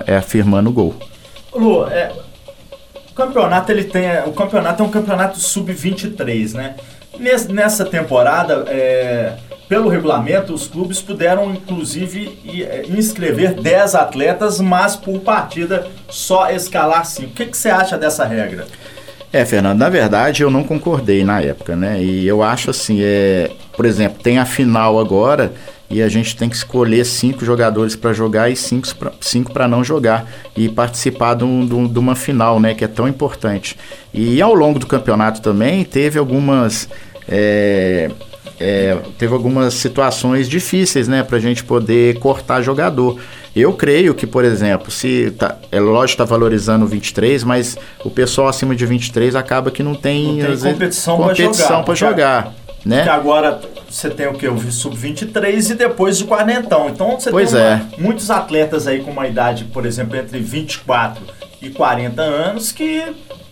é, 0.07 0.17
afirmando 0.17 0.71
o 0.71 0.73
gol. 0.73 0.95
Lu, 1.55 1.87
é, 1.87 2.13
o 3.11 3.15
campeonato 3.15 3.71
ele 3.71 3.85
tem, 3.85 4.09
o 4.27 4.33
campeonato 4.33 4.83
é 4.83 4.87
um 4.87 4.91
campeonato 4.91 5.39
sub-23, 5.39 6.55
né? 6.55 6.75
Nessa 7.19 7.85
temporada, 7.85 8.65
é, 8.69 9.37
pelo 9.69 9.89
regulamento, 9.89 10.55
os 10.55 10.69
clubes 10.69 11.01
puderam 11.01 11.53
inclusive 11.53 12.39
é, 12.63 12.87
inscrever 12.89 13.55
10 13.55 13.95
atletas, 13.95 14.61
mas 14.61 14.95
por 14.97 15.21
partida 15.21 15.89
só 16.09 16.51
escalar 16.51 17.05
5. 17.05 17.29
O 17.29 17.35
que, 17.35 17.47
que 17.47 17.57
você 17.57 17.69
acha 17.69 17.99
dessa 17.99 18.25
regra? 18.25 18.67
É, 19.33 19.45
Fernando, 19.45 19.79
na 19.79 19.89
verdade 19.89 20.43
eu 20.43 20.51
não 20.51 20.63
concordei 20.63 21.25
na 21.25 21.41
época, 21.41 21.77
né? 21.77 22.03
E 22.03 22.27
eu 22.27 22.43
acho 22.43 22.71
assim, 22.71 22.99
é, 23.01 23.51
por 23.77 23.85
exemplo, 23.85 24.23
tem 24.23 24.39
a 24.39 24.45
final 24.45 24.99
agora 24.99 25.53
e 25.89 26.03
a 26.03 26.09
gente 26.09 26.37
tem 26.37 26.49
que 26.49 26.57
escolher 26.57 27.05
cinco 27.05 27.45
jogadores 27.45 27.95
para 27.95 28.13
jogar 28.13 28.51
e 28.51 28.57
cinco, 28.57 28.89
cinco 29.21 29.53
para 29.53 29.69
não 29.69 29.85
jogar 29.85 30.27
e 30.57 30.69
participar 30.69 31.35
de, 31.35 31.45
um, 31.45 31.87
de, 31.87 31.99
uma 31.99 32.17
final, 32.17 32.59
né? 32.59 32.75
Que 32.75 32.85
é 32.85 32.89
tão 32.89 33.07
importante. 33.07 33.77
E 34.13 34.43
ao 34.43 34.55
longo 34.55 34.79
do 34.79 34.87
campeonato 34.87 35.41
também 35.41 35.85
teve 35.85 36.19
algumas. 36.19 36.89
É, 37.29 38.11
é, 38.59 38.97
teve 39.19 39.35
algumas 39.35 39.75
situações 39.75 40.49
difíceis, 40.49 41.07
né, 41.07 41.23
para 41.23 41.37
a 41.37 41.41
gente 41.41 41.63
poder 41.63 42.19
cortar 42.19 42.63
jogador. 42.63 43.21
Eu 43.57 43.73
creio 43.73 44.15
que, 44.15 44.27
por 44.27 44.45
exemplo, 44.45 44.91
se 44.91 45.31
tá, 45.31 45.57
é 45.73 45.81
lógico 45.81 46.23
está 46.23 46.25
valorizando 46.25 46.85
o 46.85 46.89
23, 46.89 47.43
mas 47.43 47.77
o 48.05 48.11
pessoal 48.11 48.49
acima 48.49 48.77
de 48.77 48.85
23 48.85 49.35
acaba 49.35 49.71
que 49.71 49.83
não 49.83 49.95
tem, 49.95 50.43
não 50.43 50.57
tem 50.57 50.73
competição, 50.73 51.17
competição 51.17 51.83
para 51.83 51.95
jogar. 51.95 52.43
jogar 52.43 52.67
né? 52.87 53.03
Que 53.03 53.09
agora 53.09 53.61
você 53.91 54.09
tem 54.09 54.29
o 54.29 54.35
que? 54.35 54.47
O 54.47 54.71
sub-23 54.71 55.71
e 55.71 55.75
depois 55.75 56.21
o 56.21 56.27
quarentão. 56.27 56.89
Então 56.89 57.19
você 57.19 57.31
pois 57.31 57.51
tem 57.51 57.61
uma, 57.61 57.69
é. 57.69 57.83
muitos 57.99 58.31
atletas 58.31 58.87
aí 58.87 59.03
com 59.03 59.11
uma 59.11 59.27
idade, 59.27 59.65
por 59.65 59.85
exemplo, 59.85 60.17
entre 60.17 60.39
24 60.39 61.21
e 61.61 61.71
40 61.71 62.23
anos 62.23 62.71
que 62.71 63.03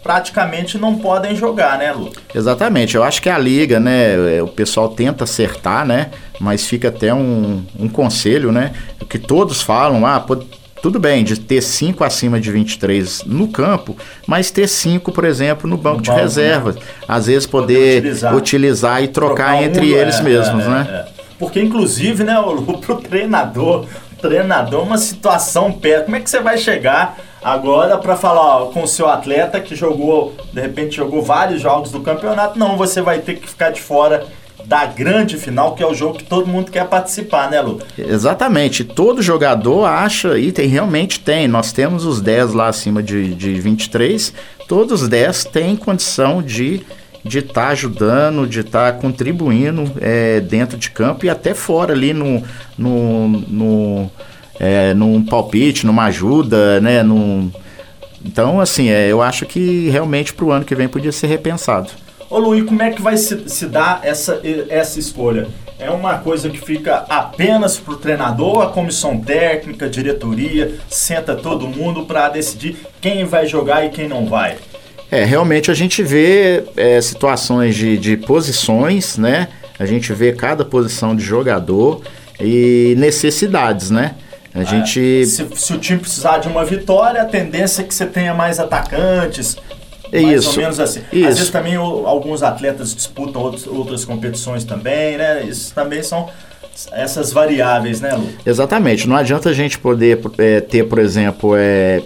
praticamente 0.05 0.77
não 0.77 0.99
podem 0.99 1.35
jogar, 1.35 1.79
né, 1.79 1.91
Lu? 1.91 2.13
Exatamente. 2.35 2.95
Eu 2.95 3.03
acho 3.03 3.23
que 3.23 3.31
a 3.31 3.39
liga, 3.39 3.81
né, 3.81 4.43
o 4.43 4.47
pessoal 4.47 4.91
tenta 4.91 5.25
acertar, 5.25 5.87
né, 5.87 6.11
mas 6.39 6.67
fica 6.67 6.89
até 6.89 7.13
um, 7.15 7.65
um 7.81 7.89
conselho, 7.89 8.53
né, 8.53 8.73
que 9.09 9.19
todos 9.19 9.63
falam, 9.63 10.05
ah, 10.07 10.21
pode 10.21 10.47
tudo 10.83 11.01
bem, 11.01 11.25
de 11.25 11.41
ter 11.41 11.63
cinco 11.63 12.05
acima 12.05 12.39
de 12.39 12.51
23 12.53 13.23
no 13.25 13.49
campo, 13.49 13.97
mas 14.27 14.51
ter 14.51 14.69
cinco, 14.69 15.11
por 15.11 15.25
exemplo, 15.25 15.67
no 15.67 15.79
banco 15.79 15.97
no 15.97 16.03
de 16.03 16.11
banco, 16.11 16.21
reservas. 16.21 16.75
Né? 16.75 16.83
Às 17.09 17.25
vezes 17.25 17.47
poder, 17.47 17.75
poder 17.75 17.97
utilizar. 17.97 18.37
utilizar. 18.37 19.03
e 19.03 19.09
trocar, 19.09 19.35
trocar 19.35 19.63
entre 19.63 19.95
um, 19.95 19.97
eles 19.97 20.21
é, 20.21 20.23
mesmos, 20.23 20.63
é, 20.63 20.69
né? 20.69 20.87
É. 20.91 21.25
Porque, 21.39 21.59
inclusive, 21.59 22.23
né, 22.23 22.39
o, 22.39 22.61
pro 22.77 22.97
treinador, 22.97 23.87
treinador, 24.21 24.83
uma 24.83 24.99
situação 24.99 25.73
perto. 25.73 26.05
Como 26.05 26.17
é 26.17 26.21
que 26.21 26.29
você 26.29 26.41
vai 26.41 26.59
chegar 26.59 27.17
agora 27.45 27.99
para 27.99 28.17
falar 28.17 28.63
ó, 28.63 28.67
com 28.67 28.83
o 28.83 28.89
seu 28.89 29.07
atleta 29.07 29.61
que 29.61 29.77
jogou, 29.77 30.35
de 30.53 30.61
repente 30.61 30.97
jogou 30.97 31.23
vários 31.23 31.61
jogos 31.61 31.91
do 31.91 32.01
campeonato? 32.01 32.59
Não, 32.59 32.77
você 32.79 33.03
vai 33.03 33.19
ter 33.19 33.35
que 33.35 33.47
ficar 33.47 33.71
de 33.71 33.83
fora 33.83 34.27
da 34.65 34.87
grande 34.87 35.37
final, 35.37 35.75
que 35.75 35.83
é 35.83 35.87
o 35.87 35.93
jogo 35.93 36.17
que 36.17 36.25
todo 36.25 36.47
mundo 36.47 36.71
quer 36.71 36.87
participar, 36.87 37.51
né, 37.51 37.61
Lu? 37.61 37.83
Exatamente. 37.99 38.83
Todo 38.83 39.21
jogador 39.21 39.85
acha, 39.85 40.39
e 40.39 40.51
tem, 40.51 40.67
realmente 40.67 41.21
tem. 41.21 41.47
Nós 41.47 41.71
temos 41.71 42.07
os 42.07 42.23
10 42.23 42.55
lá 42.55 42.69
acima 42.69 43.03
de, 43.03 43.35
de 43.35 43.61
23, 43.61 44.33
todos 44.67 45.03
os 45.03 45.09
10 45.09 45.45
têm 45.45 45.77
condição 45.77 46.43
de 46.43 46.83
de 47.25 47.39
estar 47.39 47.55
tá 47.55 47.69
ajudando, 47.69 48.47
de 48.47 48.61
estar 48.61 48.93
tá 48.93 48.99
contribuindo 48.99 49.91
é, 50.01 50.41
dentro 50.41 50.77
de 50.77 50.91
campo 50.91 51.25
e 51.25 51.31
até 51.31 51.55
fora 51.55 51.95
ali 51.95 52.13
no, 52.13 52.43
no, 52.77 53.29
no 53.29 54.11
é, 54.59 54.95
num 54.95 55.25
palpite, 55.25 55.87
numa 55.87 56.05
ajuda, 56.05 56.81
né? 56.81 57.03
Num... 57.03 57.51
Então, 58.25 58.61
assim, 58.61 58.89
é, 58.89 59.11
eu 59.11 59.21
acho 59.21 59.45
que 59.47 59.89
realmente 59.91 60.33
para 60.33 60.45
o 60.45 60.53
ano 60.53 60.65
que 60.65 60.75
vem 60.75 60.89
podia 60.89 61.13
ser 61.13 61.27
repensado. 61.27 61.91
Ô 62.31 62.39
Luiz, 62.39 62.65
como 62.65 62.83
é 62.83 62.91
que 62.91 63.03
vai 63.03 63.17
se, 63.17 63.49
se 63.49 63.67
dar 63.67 64.01
essa, 64.03 64.41
essa 64.69 64.99
escolha? 64.99 65.47
É 65.79 65.91
uma 65.91 66.19
coisa 66.19 66.49
que 66.49 66.59
fica 66.59 67.05
apenas 67.09 67.79
para 67.79 67.95
o 67.95 67.97
treinador, 67.97 68.63
a 68.63 68.69
comissão 68.69 69.21
técnica, 69.21 69.89
diretoria, 69.89 70.77
senta 70.89 71.35
todo 71.35 71.67
mundo 71.69 72.07
para 72.07 72.29
decidir 72.29 72.77
quem 73.01 73.25
vai 73.25 73.47
jogar 73.47 73.85
e 73.85 73.91
quem 73.91 74.09
não 74.09 74.27
vai? 74.27 74.57
É, 75.11 75.25
realmente 75.25 75.71
a 75.71 75.75
gente 75.75 76.03
vê 76.03 76.65
é, 76.77 77.01
situações 77.01 77.77
de, 77.77 77.99
de 77.99 78.17
posições, 78.17 79.19
né? 79.19 79.49
A 79.79 79.85
gente 79.85 80.13
vê 80.13 80.33
cada 80.33 80.65
posição 80.65 81.15
de 81.15 81.23
jogador 81.23 82.03
e 82.41 82.95
necessidades, 82.97 83.91
né? 83.91 84.15
A 84.55 84.61
é, 84.61 84.65
gente... 84.65 85.27
Se, 85.27 85.47
se, 85.55 85.73
o 85.73 85.79
time 85.79 85.99
precisar 85.99 86.39
de 86.39 86.49
uma 86.49 86.65
vitória, 86.65 87.21
a 87.23 87.25
tendência 87.25 87.83
é 87.83 87.85
que 87.85 87.95
você 87.95 88.07
tenha 88.07 88.33
mais 88.33 88.61
atacantes, 88.61 89.57
é 90.13 90.21
mais 90.21 90.41
isso. 90.45 90.51
ou 90.51 90.57
menos 90.57 90.79
assim. 90.79 91.01
Isso. 91.13 91.29
Às 91.29 91.35
vezes 91.39 91.51
também 91.51 91.77
o, 91.77 92.07
alguns 92.07 92.43
atletas 92.43 92.95
disputam 92.95 93.43
outros, 93.43 93.67
outras 93.67 94.05
competições 94.05 94.65
também, 94.65 95.17
né? 95.17 95.43
Isso 95.43 95.75
também 95.75 96.03
são 96.03 96.29
essas 96.93 97.33
variáveis, 97.33 98.01
né, 98.01 98.15
Lu? 98.15 98.29
Exatamente. 98.47 99.09
Não 99.09 99.17
adianta 99.17 99.51
a 99.51 99.53
gente 99.53 99.79
poder 99.79 100.21
é, 100.39 100.61
ter, 100.61 100.85
por 100.85 100.99
exemplo, 100.99 101.55
é, 101.57 102.03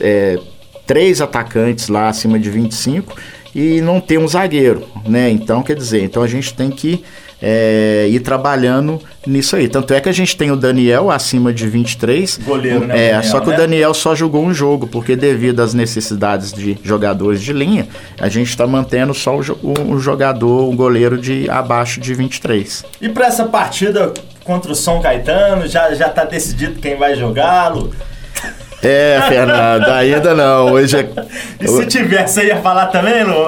é, 0.00 0.38
três 0.86 1.20
atacantes 1.20 1.88
lá 1.88 2.08
acima 2.08 2.38
de 2.38 2.50
25 2.50 3.14
e 3.54 3.80
não 3.80 4.00
ter 4.00 4.18
um 4.18 4.26
zagueiro, 4.26 4.86
né? 5.06 5.30
Então, 5.30 5.62
quer 5.62 5.76
dizer, 5.76 6.02
então 6.02 6.22
a 6.22 6.26
gente 6.26 6.54
tem 6.54 6.70
que 6.70 7.04
é, 7.40 8.06
ir 8.10 8.20
trabalhando 8.20 9.00
nisso 9.26 9.56
aí. 9.56 9.68
Tanto 9.68 9.92
é 9.94 10.00
que 10.00 10.08
a 10.08 10.12
gente 10.12 10.36
tem 10.36 10.50
o 10.50 10.56
Daniel 10.56 11.10
acima 11.10 11.52
de 11.52 11.68
23. 11.68 12.40
Goleiro, 12.44 12.86
né? 12.86 12.94
É, 12.94 13.12
Daniel, 13.12 13.30
só 13.30 13.40
que 13.40 13.48
né? 13.48 13.54
o 13.54 13.56
Daniel 13.56 13.94
só 13.94 14.14
jogou 14.14 14.44
um 14.44 14.54
jogo, 14.54 14.86
porque 14.86 15.16
devido 15.16 15.60
às 15.60 15.74
necessidades 15.74 16.52
de 16.52 16.78
jogadores 16.82 17.42
de 17.42 17.52
linha, 17.52 17.88
a 18.20 18.28
gente 18.28 18.48
está 18.48 18.66
mantendo 18.66 19.14
só 19.14 19.36
o, 19.36 19.92
o 19.92 19.98
jogador, 19.98 20.68
o 20.68 20.72
goleiro 20.72 21.18
de 21.18 21.48
abaixo 21.50 22.00
de 22.00 22.14
23. 22.14 22.84
E 23.00 23.08
para 23.08 23.26
essa 23.26 23.44
partida 23.44 24.12
contra 24.44 24.72
o 24.72 24.74
São 24.74 25.00
Caetano, 25.00 25.66
já, 25.66 25.94
já 25.94 26.08
tá 26.08 26.24
decidido 26.24 26.80
quem 26.80 26.96
vai 26.96 27.14
jogá-lo? 27.14 27.92
É, 28.84 29.20
Fernando, 29.28 29.88
ainda 29.88 30.34
não. 30.34 30.72
Hoje 30.72 30.98
é... 30.98 31.08
E 31.60 31.68
se 31.68 31.86
tivesse, 31.86 32.34
você 32.34 32.46
ia 32.46 32.56
falar 32.56 32.86
também, 32.86 33.24
Lu? 33.24 33.46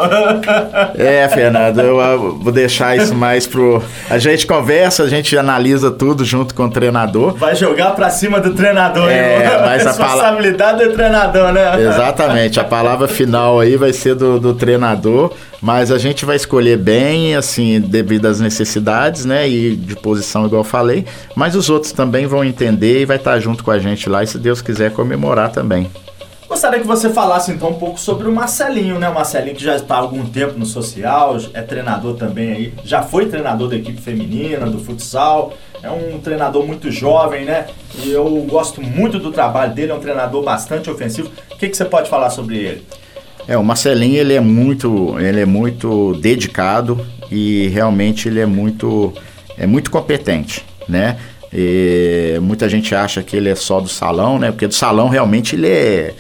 É, 0.97 1.29
Fernando, 1.29 1.81
eu 1.81 2.39
vou 2.39 2.53
deixar 2.53 2.97
isso 2.97 3.15
mais 3.15 3.47
pro. 3.47 3.83
A 4.09 4.19
gente 4.19 4.47
conversa, 4.47 5.03
a 5.03 5.09
gente 5.09 5.37
analisa 5.37 5.91
tudo 5.91 6.25
junto 6.25 6.55
com 6.55 6.65
o 6.65 6.71
treinador. 6.71 7.35
Vai 7.35 7.55
jogar 7.55 7.91
pra 7.91 8.09
cima 8.09 8.41
do 8.41 8.55
treinador, 8.55 9.09
é, 9.11 9.37
hein, 9.37 9.51
mas 9.61 9.87
a 9.87 9.91
responsabilidade 9.91 10.79
pala... 10.79 10.89
do 10.89 10.95
treinador, 10.95 11.53
né? 11.53 11.83
Exatamente. 11.83 12.61
A 12.61 12.65
palavra 12.65 13.07
final 13.07 13.61
aí 13.61 13.77
vai 13.77 13.93
ser 13.93 14.15
do, 14.15 14.41
do 14.41 14.55
treinador. 14.55 15.33
Mas 15.61 15.91
a 15.91 15.99
gente 15.99 16.25
vai 16.25 16.37
escolher 16.37 16.77
bem, 16.77 17.35
assim, 17.35 17.81
devido 17.81 18.27
às 18.27 18.41
necessidades, 18.41 19.25
né? 19.25 19.49
E 19.49 19.75
de 19.75 19.97
posição, 19.97 20.47
igual 20.47 20.61
eu 20.61 20.65
falei. 20.65 21.07
Mas 21.35 21.55
os 21.57 21.71
outros 21.71 21.93
também 21.93 22.27
vão 22.27 22.45
entender 22.45 23.01
e 23.01 23.05
vai 23.05 23.17
estar 23.17 23.39
junto 23.41 23.65
com 23.65 23.71
a 23.71 23.79
gente 23.79 24.09
lá 24.09 24.23
e, 24.23 24.27
se 24.27 24.39
Deus 24.39 24.61
quiser, 24.61 24.93
comemorar 24.93 25.51
também. 25.51 25.91
Gostaria 26.49 26.79
que 26.79 26.87
você 26.87 27.11
falasse 27.11 27.51
então 27.51 27.71
um 27.71 27.75
pouco 27.75 27.99
sobre 27.99 28.29
o 28.29 28.33
Marcelinho, 28.33 29.01
né? 29.01 29.09
O 29.09 29.15
Marcelinho 29.15 29.57
que 29.57 29.65
já 29.65 29.75
está 29.75 29.97
há 29.97 29.99
algum 29.99 30.25
tempo 30.27 30.57
no 30.57 30.65
social, 30.65 31.37
é 31.53 31.61
treinador 31.61 32.15
também 32.15 32.53
aí, 32.53 32.75
já 32.85 33.03
foi 33.03 33.27
treinador 33.27 33.69
da 33.69 33.75
equipe 33.75 34.01
feminina, 34.01 34.67
do 34.67 34.79
futsal, 34.79 35.53
é 35.83 35.91
um 35.91 36.21
treinador 36.21 36.65
muito 36.65 36.89
jovem, 36.89 37.45
né? 37.45 37.67
E 37.97 38.13
eu 38.13 38.25
gosto 38.49 38.81
muito 38.81 39.19
do 39.19 39.33
trabalho 39.33 39.75
dele, 39.75 39.91
é 39.91 39.95
um 39.95 40.01
treinador 40.01 40.43
bastante 40.45 40.89
ofensivo. 40.89 41.33
O 41.51 41.57
que, 41.57 41.69
que 41.69 41.77
você 41.77 41.85
pode 41.85 42.09
falar 42.09 42.31
sobre 42.31 42.57
ele? 42.59 42.87
É, 43.49 43.57
o 43.57 43.65
Marcelinho 43.65 44.17
ele 44.17 44.35
é 44.35 44.41
muito, 44.41 45.17
ele 45.21 45.41
é 45.41 45.47
muito 45.47 46.15
dedicado 46.15 47.05
e 47.31 47.69
realmente 47.69 48.29
ele 48.29 48.41
é 48.41 48.47
muito, 48.47 49.13
é 49.57 49.67
muito 49.67 49.91
competente, 49.91 50.65
né? 50.89 51.17
E 51.53 52.39
muita 52.43 52.69
gente 52.69 52.95
acha 52.95 53.23
que 53.23 53.37
ele 53.37 53.49
é 53.49 53.55
só 53.55 53.81
do 53.81 53.89
salão, 53.89 54.39
né? 54.39 54.51
Porque 54.51 54.67
do 54.67 54.75
salão 54.75 55.09
realmente 55.09 55.55
ele 55.55 55.69
é, 55.69 56.15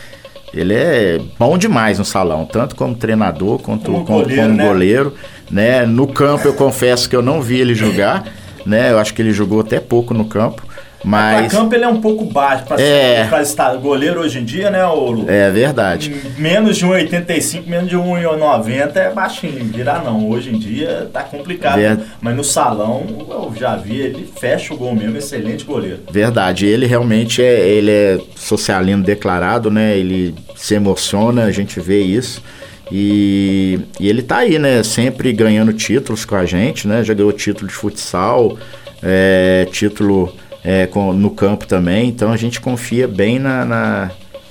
ele 0.54 0.74
é 0.74 1.20
bom 1.38 1.58
demais 1.58 1.98
no 1.98 2.04
salão, 2.04 2.46
tanto 2.46 2.76
como 2.76 2.94
treinador 2.94 3.58
quanto 3.58 3.90
como, 3.90 4.04
como 4.04 4.20
goleiro, 4.20 4.42
como 4.42 4.54
né? 4.54 4.64
goleiro, 4.64 5.14
né? 5.50 5.86
No 5.86 6.06
campo 6.06 6.46
eu 6.46 6.54
confesso 6.54 7.08
que 7.08 7.16
eu 7.16 7.22
não 7.22 7.42
vi 7.42 7.58
ele 7.60 7.74
jogar, 7.74 8.24
né? 8.64 8.92
Eu 8.92 8.98
acho 8.98 9.12
que 9.12 9.20
ele 9.20 9.32
jogou 9.32 9.60
até 9.60 9.80
pouco 9.80 10.14
no 10.14 10.24
campo. 10.24 10.65
Mas. 11.06 11.52
Pra 11.52 11.60
campo 11.60 11.72
ele 11.72 11.84
é 11.84 11.88
um 11.88 12.00
pouco 12.00 12.24
baixo 12.24 12.64
pra, 12.64 12.74
é... 12.80 13.22
ser, 13.22 13.28
pra 13.28 13.40
estar 13.40 13.76
goleiro 13.76 14.20
hoje 14.20 14.40
em 14.40 14.44
dia, 14.44 14.70
né, 14.72 14.84
Lu? 14.84 15.24
É 15.28 15.48
verdade. 15.52 16.12
Menos 16.36 16.76
de 16.76 16.84
1,85, 16.84 17.64
menos 17.64 17.88
de 17.88 17.96
1,90 17.96 18.96
é 18.96 19.10
baixinho. 19.12 19.64
Virar 19.66 20.02
não. 20.02 20.28
Hoje 20.28 20.50
em 20.52 20.58
dia 20.58 21.08
tá 21.12 21.22
complicado. 21.22 21.76
Ver... 21.76 22.00
Mas 22.20 22.34
no 22.34 22.42
salão 22.42 23.06
eu 23.30 23.52
já 23.56 23.76
vi, 23.76 24.00
ele 24.00 24.28
fecha 24.36 24.74
o 24.74 24.76
gol 24.76 24.96
mesmo, 24.96 25.16
excelente 25.16 25.64
goleiro. 25.64 26.00
Verdade. 26.10 26.66
Ele 26.66 26.86
realmente 26.86 27.40
é, 27.40 27.68
ele 27.68 27.90
é 27.92 28.18
socialino 28.34 29.04
declarado, 29.04 29.70
né? 29.70 29.96
Ele 29.96 30.34
se 30.56 30.74
emociona, 30.74 31.44
a 31.44 31.52
gente 31.52 31.78
vê 31.78 32.00
isso. 32.02 32.42
E, 32.90 33.78
e, 34.00 34.08
ele 34.08 34.22
tá 34.22 34.38
aí, 34.38 34.58
né? 34.58 34.82
Sempre 34.82 35.32
ganhando 35.32 35.72
títulos 35.72 36.24
com 36.24 36.34
a 36.34 36.44
gente, 36.44 36.88
né? 36.88 37.04
Já 37.04 37.14
ganhou 37.14 37.32
título 37.32 37.68
de 37.68 37.74
futsal, 37.74 38.58
é, 39.00 39.68
título 39.70 40.34
é, 40.66 40.84
com, 40.88 41.12
no 41.12 41.30
campo 41.30 41.64
também. 41.64 42.08
Então 42.08 42.32
a 42.32 42.36
gente 42.36 42.60
confia 42.60 43.06
bem 43.06 43.38
na, 43.38 43.64
na, 43.64 44.10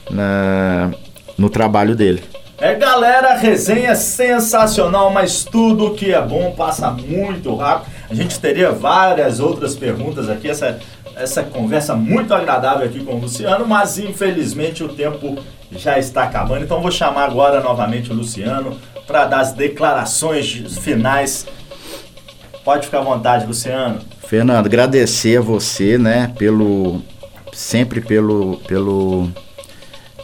na, 0.10 0.92
no 1.38 1.50
trabalho 1.50 1.94
dele. 1.94 2.24
É 2.58 2.74
galera, 2.74 3.36
resenha 3.36 3.94
sensacional, 3.96 5.12
mas 5.12 5.44
tudo 5.44 5.94
que 5.94 6.14
é 6.14 6.22
bom 6.22 6.54
passa 6.54 6.90
muito 6.90 7.54
rápido. 7.54 7.92
A 8.10 8.14
gente 8.14 8.40
teria 8.40 8.72
várias 8.72 9.42
outras 9.42 9.76
perguntas 9.76 10.30
aqui, 10.30 10.50
essa, 10.50 10.80
essa 11.18 11.44
conversa 11.44 11.96
muito 11.96 12.34
agradável 12.34 12.86
aqui 12.86 13.04
com 13.04 13.16
o 13.16 13.20
Luciano, 13.20 13.68
mas 13.68 14.00
infelizmente 14.00 14.86
o 14.86 14.88
tempo 14.88 15.38
já 15.70 16.00
está 16.00 16.24
acabando. 16.24 16.64
Então 16.64 16.82
vou 16.82 16.92
chamar 16.92 17.26
agora 17.26 17.60
novamente 17.60 18.10
o 18.10 18.16
Luciano 18.16 18.78
para 19.06 19.26
dar 19.26 19.42
as 19.42 19.52
declarações 19.52 20.48
finais. 20.80 21.46
Pode 22.64 22.86
ficar 22.86 23.00
à 23.00 23.04
vontade, 23.04 23.46
Luciano. 23.46 24.00
Fernando, 24.28 24.66
agradecer 24.66 25.38
a 25.38 25.42
você, 25.42 25.98
né, 25.98 26.32
pelo 26.38 27.02
sempre 27.54 28.02
pelo 28.02 28.58
pelo 28.68 29.30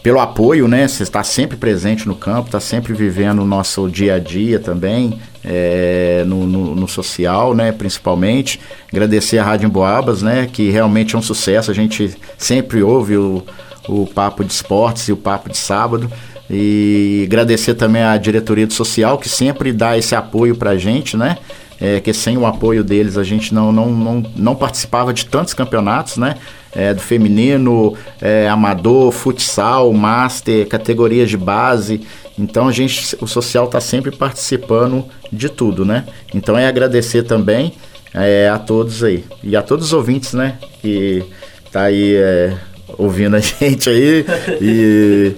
pelo 0.02 0.20
apoio, 0.20 0.68
né? 0.68 0.88
Você 0.88 1.04
está 1.04 1.24
sempre 1.24 1.56
presente 1.56 2.08
no 2.08 2.16
campo, 2.16 2.48
está 2.48 2.60
sempre 2.60 2.94
vivendo 2.94 3.40
o 3.40 3.46
nosso 3.46 3.88
dia 3.88 4.16
a 4.16 4.20
dia 4.20 4.60
também, 4.60 5.20
é, 5.46 6.24
no, 6.26 6.48
no, 6.48 6.76
no, 6.76 6.88
social, 6.88 7.54
né? 7.54 7.72
Principalmente. 7.72 8.60
Agradecer 8.92 9.38
a 9.38 9.44
Rádio 9.44 9.68
Emboabas, 9.68 10.22
né? 10.24 10.50
Que 10.52 10.72
realmente 10.72 11.16
é 11.16 11.20
um 11.20 11.22
sucesso. 11.22 11.70
A 11.70 11.74
gente 11.74 12.16
sempre 12.38 12.82
ouve 12.82 13.16
o, 13.16 13.44
o 13.88 14.08
Papo 14.08 14.44
de 14.44 14.52
Esportes 14.52 15.08
e 15.08 15.12
o 15.12 15.18
Papo 15.18 15.50
de 15.50 15.58
Sábado. 15.58 16.12
E 16.50 17.24
agradecer 17.28 17.76
também 17.76 18.02
à 18.02 18.18
diretoria 18.18 18.68
do 18.68 18.74
social, 18.74 19.18
que 19.18 19.30
sempre 19.30 19.72
dá 19.72 19.98
esse 19.98 20.16
apoio 20.16 20.56
para 20.56 20.72
a 20.72 20.78
gente, 20.78 21.16
né? 21.16 21.38
É, 21.82 22.00
que 22.00 22.14
sem 22.14 22.38
o 22.38 22.46
apoio 22.46 22.84
deles 22.84 23.18
a 23.18 23.24
gente 23.24 23.54
não, 23.54 23.72
não, 23.72 23.90
não, 23.92 24.24
não 24.36 24.56
participava 24.56 25.12
de 25.12 25.26
tantos 25.26 25.56
campeonatos, 25.56 26.18
né? 26.18 26.36
É, 26.74 26.94
do 26.94 27.02
feminino, 27.02 27.98
é, 28.22 28.48
amador, 28.48 29.12
futsal, 29.12 29.92
master, 29.92 30.68
categorias 30.68 31.30
de 31.30 31.36
base. 31.36 32.02
Então 32.38 32.68
a 32.68 32.72
gente, 32.72 33.18
o 33.20 33.28
social 33.28 33.66
está 33.66 33.82
sempre 33.82 34.12
participando 34.12 35.04
de 35.34 35.50
tudo, 35.50 35.84
né? 35.84 36.06
Então 36.34 36.56
é 36.58 36.68
agradecer 36.68 37.24
também 37.24 37.74
é, 38.14 38.48
a 38.48 38.60
todos 38.60 39.04
aí 39.04 39.26
e 39.44 39.56
a 39.56 39.64
todos 39.64 39.88
os 39.88 39.94
ouvintes, 39.94 40.34
né? 40.34 40.60
Que 40.82 41.24
tá 41.72 41.84
aí 41.84 42.16
é, 42.16 42.56
ouvindo 42.98 43.36
a 43.36 43.40
gente 43.42 43.90
aí 43.90 44.26
e 44.62 45.34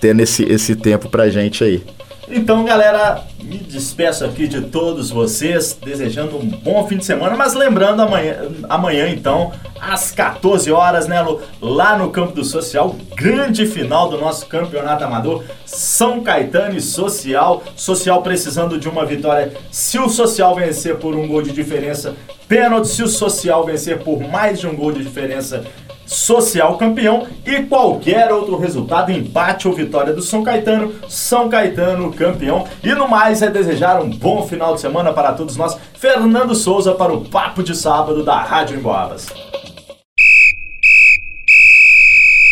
tendo 0.00 0.20
esse, 0.20 0.44
esse 0.44 0.76
tempo 0.76 1.08
pra 1.08 1.28
gente 1.28 1.64
aí. 1.64 1.82
Então, 2.32 2.64
galera, 2.64 3.24
me 3.42 3.58
despeço 3.58 4.24
aqui 4.24 4.46
de 4.46 4.60
todos 4.60 5.10
vocês, 5.10 5.76
desejando 5.84 6.36
um 6.36 6.46
bom 6.46 6.86
fim 6.86 6.96
de 6.96 7.04
semana, 7.04 7.36
mas 7.36 7.54
lembrando 7.54 8.02
amanhã, 8.02 8.36
amanhã 8.68 9.08
então, 9.08 9.50
às 9.80 10.12
14 10.12 10.70
horas, 10.70 11.08
né, 11.08 11.20
Lu, 11.20 11.40
lá 11.60 11.98
no 11.98 12.10
Campo 12.10 12.32
do 12.32 12.44
Social, 12.44 12.94
grande 13.16 13.66
final 13.66 14.08
do 14.08 14.16
nosso 14.16 14.46
campeonato 14.46 15.02
amador, 15.02 15.42
São 15.66 16.20
Caetano 16.20 16.76
e 16.76 16.80
Social, 16.80 17.64
Social 17.74 18.22
precisando 18.22 18.78
de 18.78 18.88
uma 18.88 19.04
vitória. 19.04 19.52
Se 19.72 19.98
o 19.98 20.08
Social 20.08 20.54
vencer 20.54 20.98
por 20.98 21.16
um 21.16 21.26
gol 21.26 21.42
de 21.42 21.50
diferença, 21.50 22.14
pênalti, 22.46 22.86
se 22.86 23.02
o 23.02 23.08
Social 23.08 23.64
vencer 23.64 23.98
por 23.98 24.20
mais 24.20 24.60
de 24.60 24.68
um 24.68 24.76
gol 24.76 24.92
de 24.92 25.02
diferença, 25.02 25.64
Social 26.10 26.76
campeão 26.76 27.24
e 27.46 27.62
qualquer 27.62 28.32
outro 28.32 28.58
resultado, 28.58 29.12
empate 29.12 29.68
ou 29.68 29.74
vitória 29.74 30.12
do 30.12 30.20
São 30.20 30.42
Caetano, 30.42 30.92
São 31.08 31.48
Caetano 31.48 32.12
campeão. 32.12 32.66
E 32.82 32.92
no 32.92 33.08
mais 33.08 33.42
é 33.42 33.48
desejar 33.48 34.02
um 34.02 34.10
bom 34.10 34.44
final 34.44 34.74
de 34.74 34.80
semana 34.80 35.12
para 35.12 35.32
todos 35.34 35.56
nós. 35.56 35.78
Fernando 35.94 36.52
Souza 36.52 36.94
para 36.94 37.12
o 37.12 37.24
Papo 37.26 37.62
de 37.62 37.76
Sábado 37.76 38.24
da 38.24 38.42
Rádio 38.42 38.76
Emboabas. 38.76 39.28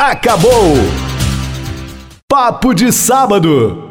Acabou! 0.01 0.77
Papo 2.29 2.73
de 2.73 2.93
Sábado. 2.93 3.88